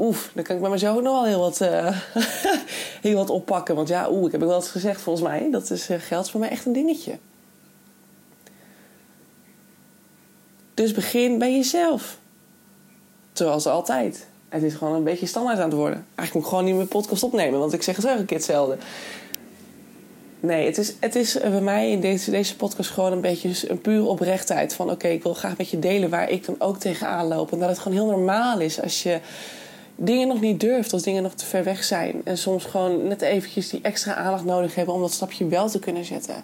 Oef, 0.00 0.30
dan 0.34 0.44
kan 0.44 0.56
ik 0.56 0.62
bij 0.62 0.70
mezelf 0.70 0.96
ook 0.96 1.02
nog 1.02 1.12
wel 1.12 1.24
heel 1.24 1.40
wat, 1.40 1.60
uh, 1.60 1.96
heel 3.06 3.16
wat 3.16 3.30
oppakken. 3.30 3.74
Want 3.74 3.88
ja, 3.88 4.10
oeh, 4.10 4.26
ik 4.26 4.32
heb 4.32 4.42
ook 4.42 4.48
wel 4.48 4.56
eens 4.56 4.70
gezegd 4.70 5.00
volgens 5.00 5.28
mij. 5.28 5.48
Dat 5.50 5.70
is, 5.70 5.90
uh, 5.90 5.96
geld 6.00 6.30
voor 6.30 6.40
mij 6.40 6.48
echt 6.48 6.66
een 6.66 6.72
dingetje. 6.72 7.18
Dus 10.74 10.92
begin 10.92 11.38
bij 11.38 11.52
jezelf. 11.52 12.18
Zoals 13.32 13.66
altijd. 13.66 14.26
Het 14.48 14.62
is 14.62 14.74
gewoon 14.74 14.94
een 14.94 15.04
beetje 15.04 15.26
standaard 15.26 15.58
aan 15.58 15.68
het 15.68 15.78
worden. 15.78 16.06
Eigenlijk 16.14 16.32
moet 16.32 16.42
ik 16.42 16.48
gewoon 16.48 16.64
niet 16.64 16.74
meer 16.74 16.86
podcast 16.86 17.22
opnemen, 17.22 17.58
want 17.58 17.72
ik 17.72 17.82
zeg 17.82 17.96
het 17.96 18.04
elke 18.04 18.24
keer 18.24 18.36
hetzelfde. 18.36 18.76
Nee, 20.40 20.66
het 20.66 20.78
is, 20.78 20.94
het 21.00 21.14
is 21.14 21.38
bij 21.40 21.60
mij 21.60 21.90
in 21.90 22.00
deze, 22.00 22.30
deze 22.30 22.56
podcast 22.56 22.90
gewoon 22.90 23.12
een 23.12 23.20
beetje 23.20 23.70
een 23.70 23.80
pure 23.80 24.04
oprechtheid. 24.04 24.74
Van 24.74 24.90
oké, 24.90 25.08
ik 25.08 25.22
wil 25.22 25.34
graag 25.34 25.56
met 25.56 25.70
je 25.70 25.78
delen 25.78 26.10
waar 26.10 26.30
ik 26.30 26.46
dan 26.46 26.54
ook 26.58 26.78
tegenaan 26.78 27.26
loop. 27.26 27.52
En 27.52 27.58
dat 27.58 27.68
het 27.68 27.78
gewoon 27.78 27.98
heel 27.98 28.10
normaal 28.10 28.60
is 28.60 28.82
als 28.82 29.02
je 29.02 29.20
dingen 30.02 30.28
nog 30.28 30.40
niet 30.40 30.60
durft, 30.60 30.92
als 30.92 31.02
dingen 31.02 31.22
nog 31.22 31.34
te 31.34 31.46
ver 31.46 31.64
weg 31.64 31.84
zijn. 31.84 32.20
En 32.24 32.38
soms 32.38 32.64
gewoon 32.64 33.06
net 33.06 33.22
eventjes 33.22 33.68
die 33.68 33.80
extra 33.82 34.14
aandacht 34.14 34.44
nodig 34.44 34.74
hebben 34.74 34.94
om 34.94 35.00
dat 35.00 35.12
stapje 35.12 35.46
wel 35.46 35.68
te 35.68 35.78
kunnen 35.78 36.04
zetten. 36.04 36.34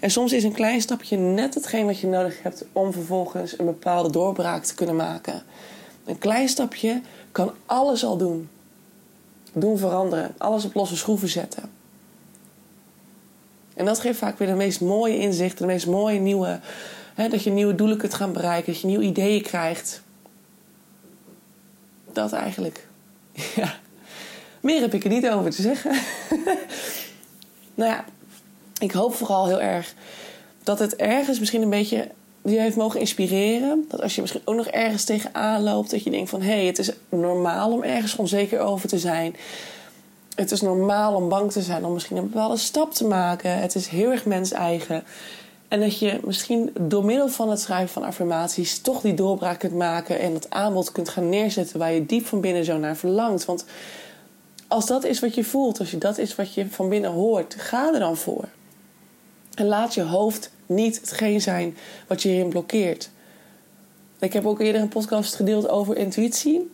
En 0.00 0.10
soms 0.10 0.32
is 0.32 0.44
een 0.44 0.52
klein 0.52 0.80
stapje 0.80 1.16
net 1.16 1.54
hetgeen 1.54 1.86
wat 1.86 1.98
je 1.98 2.06
nodig 2.06 2.42
hebt 2.42 2.64
om 2.72 2.92
vervolgens 2.92 3.58
een 3.58 3.64
bepaalde 3.64 4.10
doorbraak 4.10 4.64
te 4.64 4.74
kunnen 4.74 4.96
maken. 4.96 5.42
Een 6.04 6.18
klein 6.18 6.48
stapje 6.48 7.00
kan 7.32 7.52
alles 7.66 8.04
al 8.04 8.16
doen. 8.16 8.48
Doen 9.52 9.78
veranderen. 9.78 10.34
Alles 10.38 10.64
op 10.64 10.74
losse 10.74 10.96
schroeven 10.96 11.28
zetten. 11.28 11.62
En 13.74 13.84
dat 13.84 14.00
geeft 14.00 14.18
vaak 14.18 14.38
weer 14.38 14.48
de 14.48 14.54
meest 14.54 14.80
mooie 14.80 15.18
inzichten, 15.18 15.66
de 15.66 15.72
meest 15.72 15.86
mooie 15.86 16.18
nieuwe. 16.18 16.60
Hè, 17.14 17.28
dat 17.28 17.42
je 17.42 17.50
nieuwe 17.50 17.74
doelen 17.74 17.96
kunt 17.96 18.14
gaan 18.14 18.32
bereiken, 18.32 18.72
dat 18.72 18.80
je 18.80 18.86
nieuwe 18.86 19.04
ideeën 19.04 19.42
krijgt. 19.42 20.02
Dat 22.12 22.32
eigenlijk. 22.32 22.85
Ja. 23.56 23.74
Meer 24.60 24.80
heb 24.80 24.94
ik 24.94 25.04
er 25.04 25.10
niet 25.10 25.28
over 25.28 25.50
te 25.50 25.62
zeggen. 25.62 25.90
nou 27.74 27.90
ja, 27.90 28.04
ik 28.78 28.92
hoop 28.92 29.14
vooral 29.14 29.46
heel 29.46 29.60
erg 29.60 29.94
dat 30.62 30.78
het 30.78 30.96
ergens 30.96 31.38
misschien 31.38 31.62
een 31.62 31.70
beetje 31.70 32.10
die 32.42 32.60
heeft 32.60 32.76
mogen 32.76 33.00
inspireren. 33.00 33.84
Dat 33.88 34.02
als 34.02 34.14
je 34.14 34.20
misschien 34.20 34.42
ook 34.44 34.56
nog 34.56 34.66
ergens 34.66 35.04
tegenaan 35.04 35.62
loopt, 35.62 35.90
dat 35.90 36.04
je 36.04 36.10
denkt 36.10 36.30
van 36.30 36.40
hé, 36.42 36.52
hey, 36.52 36.64
het 36.64 36.78
is 36.78 36.90
normaal 37.08 37.72
om 37.72 37.82
ergens 37.82 38.16
onzeker 38.16 38.60
over 38.60 38.88
te 38.88 38.98
zijn. 38.98 39.36
Het 40.34 40.50
is 40.50 40.60
normaal 40.60 41.14
om 41.14 41.28
bang 41.28 41.52
te 41.52 41.62
zijn 41.62 41.84
om 41.84 41.92
misschien 41.92 42.16
een 42.16 42.30
bepaalde 42.30 42.56
stap 42.56 42.94
te 42.94 43.04
maken. 43.04 43.58
Het 43.58 43.74
is 43.74 43.86
heel 43.86 44.10
erg 44.10 44.24
mens-eigen. 44.24 45.04
En 45.68 45.80
dat 45.80 45.98
je 45.98 46.20
misschien 46.24 46.70
door 46.80 47.04
middel 47.04 47.28
van 47.28 47.50
het 47.50 47.60
schrijven 47.60 47.88
van 47.88 48.02
affirmaties 48.04 48.78
toch 48.78 49.00
die 49.00 49.14
doorbraak 49.14 49.58
kunt 49.58 49.74
maken 49.74 50.18
en 50.18 50.34
het 50.34 50.50
aanbod 50.50 50.92
kunt 50.92 51.08
gaan 51.08 51.28
neerzetten 51.28 51.78
waar 51.78 51.92
je 51.92 52.06
diep 52.06 52.26
van 52.26 52.40
binnen 52.40 52.64
zo 52.64 52.78
naar 52.78 52.96
verlangt. 52.96 53.44
Want 53.44 53.64
als 54.68 54.86
dat 54.86 55.04
is 55.04 55.20
wat 55.20 55.34
je 55.34 55.44
voelt, 55.44 55.78
als 55.78 55.90
je 55.90 55.98
dat 55.98 56.18
is 56.18 56.34
wat 56.34 56.54
je 56.54 56.66
van 56.66 56.88
binnen 56.88 57.10
hoort, 57.10 57.54
ga 57.58 57.92
er 57.92 57.98
dan 57.98 58.16
voor. 58.16 58.44
En 59.54 59.66
laat 59.66 59.94
je 59.94 60.02
hoofd 60.02 60.50
niet 60.66 61.00
hetgeen 61.00 61.40
zijn 61.40 61.76
wat 62.06 62.22
je 62.22 62.28
hierin 62.28 62.48
blokkeert. 62.48 63.10
Ik 64.18 64.32
heb 64.32 64.46
ook 64.46 64.60
eerder 64.60 64.80
een 64.80 64.88
podcast 64.88 65.34
gedeeld 65.34 65.68
over 65.68 65.96
intuïtie. 65.96 66.70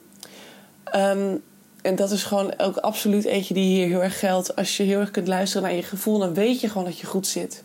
Ehm, 0.85 1.37
en 1.83 1.97
dat 1.97 2.11
is 2.11 2.23
gewoon 2.23 2.59
ook 2.59 2.77
absoluut 2.77 3.25
eentje 3.25 3.55
die 3.55 3.77
hier 3.77 3.87
heel 3.87 4.03
erg 4.03 4.19
geldt. 4.19 4.57
Als 4.57 4.77
je 4.77 4.83
heel 4.83 5.01
erg 5.01 5.11
kunt 5.11 5.29
luisteren 5.29 5.67
naar 5.67 5.77
je 5.77 5.83
gevoel, 5.83 6.19
dan 6.19 6.35
weet 6.35 6.61
je 6.61 6.69
gewoon 6.69 6.85
dat 6.85 6.99
je 6.99 7.07
goed 7.07 7.27
zit. 7.27 7.65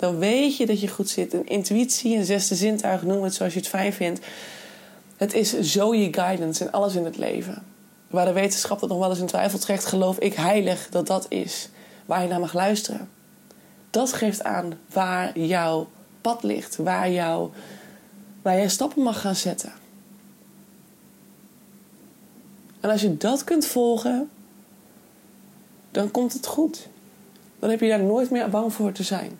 Dan 0.00 0.18
weet 0.18 0.56
je 0.56 0.66
dat 0.66 0.80
je 0.80 0.88
goed 0.88 1.08
zit. 1.08 1.32
Een 1.32 1.46
intuïtie, 1.46 2.16
een 2.16 2.24
zesde 2.24 2.54
zintuig, 2.54 3.02
noem 3.02 3.22
het 3.22 3.34
zoals 3.34 3.52
je 3.52 3.58
het 3.58 3.68
fijn 3.68 3.92
vindt. 3.92 4.26
Het 5.16 5.34
is 5.34 5.60
zo 5.60 5.94
je 5.94 6.12
guidance 6.12 6.64
in 6.64 6.72
alles 6.72 6.94
in 6.94 7.04
het 7.04 7.16
leven. 7.16 7.62
Waar 8.08 8.24
de 8.24 8.32
wetenschap 8.32 8.80
dat 8.80 8.88
nog 8.88 8.98
wel 8.98 9.10
eens 9.10 9.18
in 9.18 9.26
twijfel 9.26 9.58
trekt, 9.58 9.84
geloof 9.84 10.18
ik 10.18 10.34
heilig 10.34 10.88
dat 10.90 11.06
dat 11.06 11.26
is 11.28 11.68
waar 12.06 12.22
je 12.22 12.28
naar 12.28 12.40
mag 12.40 12.52
luisteren. 12.52 13.08
Dat 13.90 14.12
geeft 14.12 14.42
aan 14.44 14.78
waar 14.92 15.38
jouw 15.38 15.88
pad 16.20 16.42
ligt, 16.42 16.76
waar, 16.76 17.10
jou, 17.10 17.50
waar 18.42 18.56
jij 18.56 18.68
stappen 18.68 19.02
mag 19.02 19.20
gaan 19.20 19.34
zetten. 19.34 19.72
En 22.80 22.90
als 22.90 23.00
je 23.00 23.16
dat 23.16 23.44
kunt 23.44 23.66
volgen, 23.66 24.30
dan 25.90 26.10
komt 26.10 26.32
het 26.32 26.46
goed. 26.46 26.88
Dan 27.58 27.70
heb 27.70 27.80
je 27.80 27.88
daar 27.88 28.02
nooit 28.02 28.30
meer 28.30 28.50
bang 28.50 28.72
voor 28.72 28.92
te 28.92 29.02
zijn. 29.02 29.38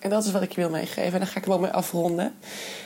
En 0.00 0.10
dat 0.10 0.24
is 0.24 0.32
wat 0.32 0.42
ik 0.42 0.52
je 0.52 0.60
wil 0.60 0.70
meegeven. 0.70 1.12
En 1.12 1.18
daar 1.18 1.26
ga 1.26 1.38
ik 1.38 1.44
hem 1.44 1.54
ook 1.54 1.60
mee 1.60 1.70
afronden. 1.70 2.34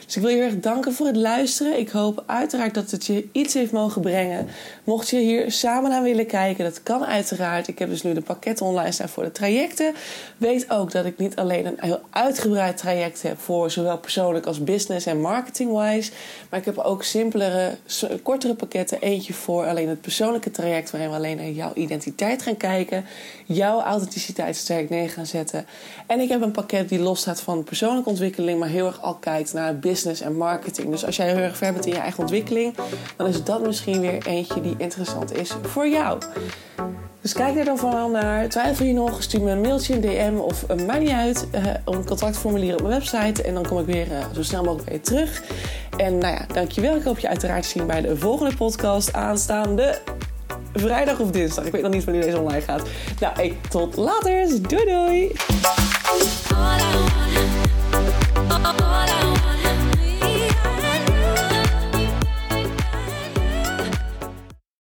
Dus 0.07 0.17
ik 0.17 0.23
wil 0.23 0.31
je 0.31 0.37
heel 0.37 0.47
erg 0.51 0.61
danken 0.61 0.93
voor 0.93 1.07
het 1.07 1.17
luisteren. 1.17 1.79
Ik 1.79 1.89
hoop 1.89 2.23
uiteraard 2.27 2.75
dat 2.75 2.91
het 2.91 3.07
je 3.07 3.29
iets 3.33 3.55
heeft 3.55 3.73
mogen 3.73 4.01
brengen. 4.01 4.49
Mocht 4.85 5.09
je 5.09 5.17
hier 5.17 5.53
samen 5.53 5.91
naar 5.91 6.03
willen 6.03 6.27
kijken, 6.27 6.65
dat 6.65 6.83
kan 6.83 7.05
uiteraard. 7.05 7.69
Ik 7.69 7.79
heb 7.79 7.89
dus 7.89 8.03
nu 8.03 8.15
de 8.15 8.21
pakketten 8.21 8.67
online 8.67 8.93
staan 8.93 9.09
voor 9.09 9.23
de 9.23 9.33
trajecten. 9.33 9.95
Weet 10.37 10.71
ook 10.71 10.93
dat 10.93 11.05
ik 11.05 11.19
niet 11.19 11.37
alleen 11.37 11.67
een 11.67 11.77
heel 11.77 12.01
uitgebreid 12.11 12.77
traject 12.77 13.23
heb 13.23 13.41
voor 13.41 13.71
zowel 13.71 13.99
persoonlijk 13.99 14.47
als 14.47 14.65
business 14.65 15.07
en 15.07 15.21
marketing-wise. 15.21 16.11
Maar 16.51 16.59
ik 16.59 16.65
heb 16.65 16.79
ook 16.79 17.03
simpelere, 17.03 17.77
kortere 18.23 18.55
pakketten. 18.55 19.01
Eentje 19.01 19.33
voor 19.33 19.67
alleen 19.67 19.89
het 19.89 20.01
persoonlijke 20.01 20.51
traject, 20.51 20.91
waarin 20.91 21.11
we 21.11 21.17
alleen 21.17 21.37
naar 21.37 21.51
jouw 21.51 21.73
identiteit 21.75 22.43
gaan 22.43 22.57
kijken. 22.57 23.05
Jouw 23.47 23.81
authenticiteitstraject 23.81 24.91
neer 24.91 25.11
gaan 25.11 25.27
zetten. 25.27 25.67
En 26.07 26.21
ik 26.21 26.29
heb 26.29 26.43
een 26.43 26.51
pakket 26.51 26.89
die 26.89 27.00
los 27.01 27.21
staat 27.21 27.41
van 27.41 27.65
persoonlijke 27.65 28.09
ontwikkeling, 28.09 28.59
maar 28.59 28.69
heel 28.69 28.87
erg 28.87 29.03
al 29.03 29.15
kijkt 29.15 29.53
naar 29.53 29.79
business 29.79 30.21
en 30.21 30.37
marketing. 30.37 30.91
Dus 30.91 31.05
als 31.05 31.17
jij 31.17 31.27
heel 31.27 31.37
erg 31.37 31.57
ver 31.57 31.73
bent 31.73 31.87
in 31.87 31.93
je 31.93 31.99
eigen 31.99 32.21
ontwikkeling, 32.21 32.75
dan 33.17 33.27
is 33.27 33.45
dat 33.45 33.67
misschien 33.67 34.01
weer 34.01 34.27
eentje 34.27 34.61
die 34.61 34.75
interessant 34.79 35.37
is 35.37 35.53
voor 35.63 35.89
jou. 35.89 36.19
Dus 37.21 37.33
kijk 37.33 37.57
er 37.57 37.65
dan 37.65 37.79
vooral 37.79 38.11
naar. 38.11 38.49
Twijfel 38.49 38.87
je 38.87 38.93
nog? 38.93 39.23
Stuur 39.23 39.43
me 39.43 39.51
een 39.51 39.61
mailtje, 39.61 39.95
een 39.95 40.01
DM 40.01 40.39
of 40.39 40.65
een 40.69 40.87
maakt 40.87 41.01
niet 41.01 41.11
uit. 41.11 41.49
Uh, 41.55 41.65
een 41.85 42.07
contactformulier 42.07 42.75
op 42.75 42.83
mijn 42.83 42.95
website. 42.95 43.43
En 43.43 43.55
dan 43.55 43.67
kom 43.67 43.79
ik 43.79 43.87
weer 43.87 44.07
uh, 44.07 44.25
zo 44.35 44.43
snel 44.43 44.63
mogelijk 44.63 44.85
bij 44.85 44.95
je 44.95 45.01
terug. 45.01 45.43
En 45.97 46.19
nou 46.19 46.35
ja, 46.35 46.47
dankjewel. 46.53 46.97
Ik 46.97 47.03
hoop 47.03 47.19
je 47.19 47.29
uiteraard 47.29 47.63
te 47.63 47.69
zien 47.69 47.87
bij 47.87 48.01
de 48.01 48.17
volgende 48.17 48.57
podcast 48.57 49.13
aanstaande 49.13 49.99
vrijdag 50.75 51.19
of 51.19 51.31
dinsdag. 51.31 51.65
Ik 51.65 51.73
weet 51.73 51.83
nog 51.83 51.93
niet 51.93 52.05
wanneer 52.05 52.23
deze 52.23 52.39
online 52.39 52.61
gaat. 52.61 52.83
Nou, 53.21 53.35
hey, 53.35 53.59
tot 53.69 53.97
later. 53.97 54.47
Doei 54.69 54.85
doei. 54.85 55.33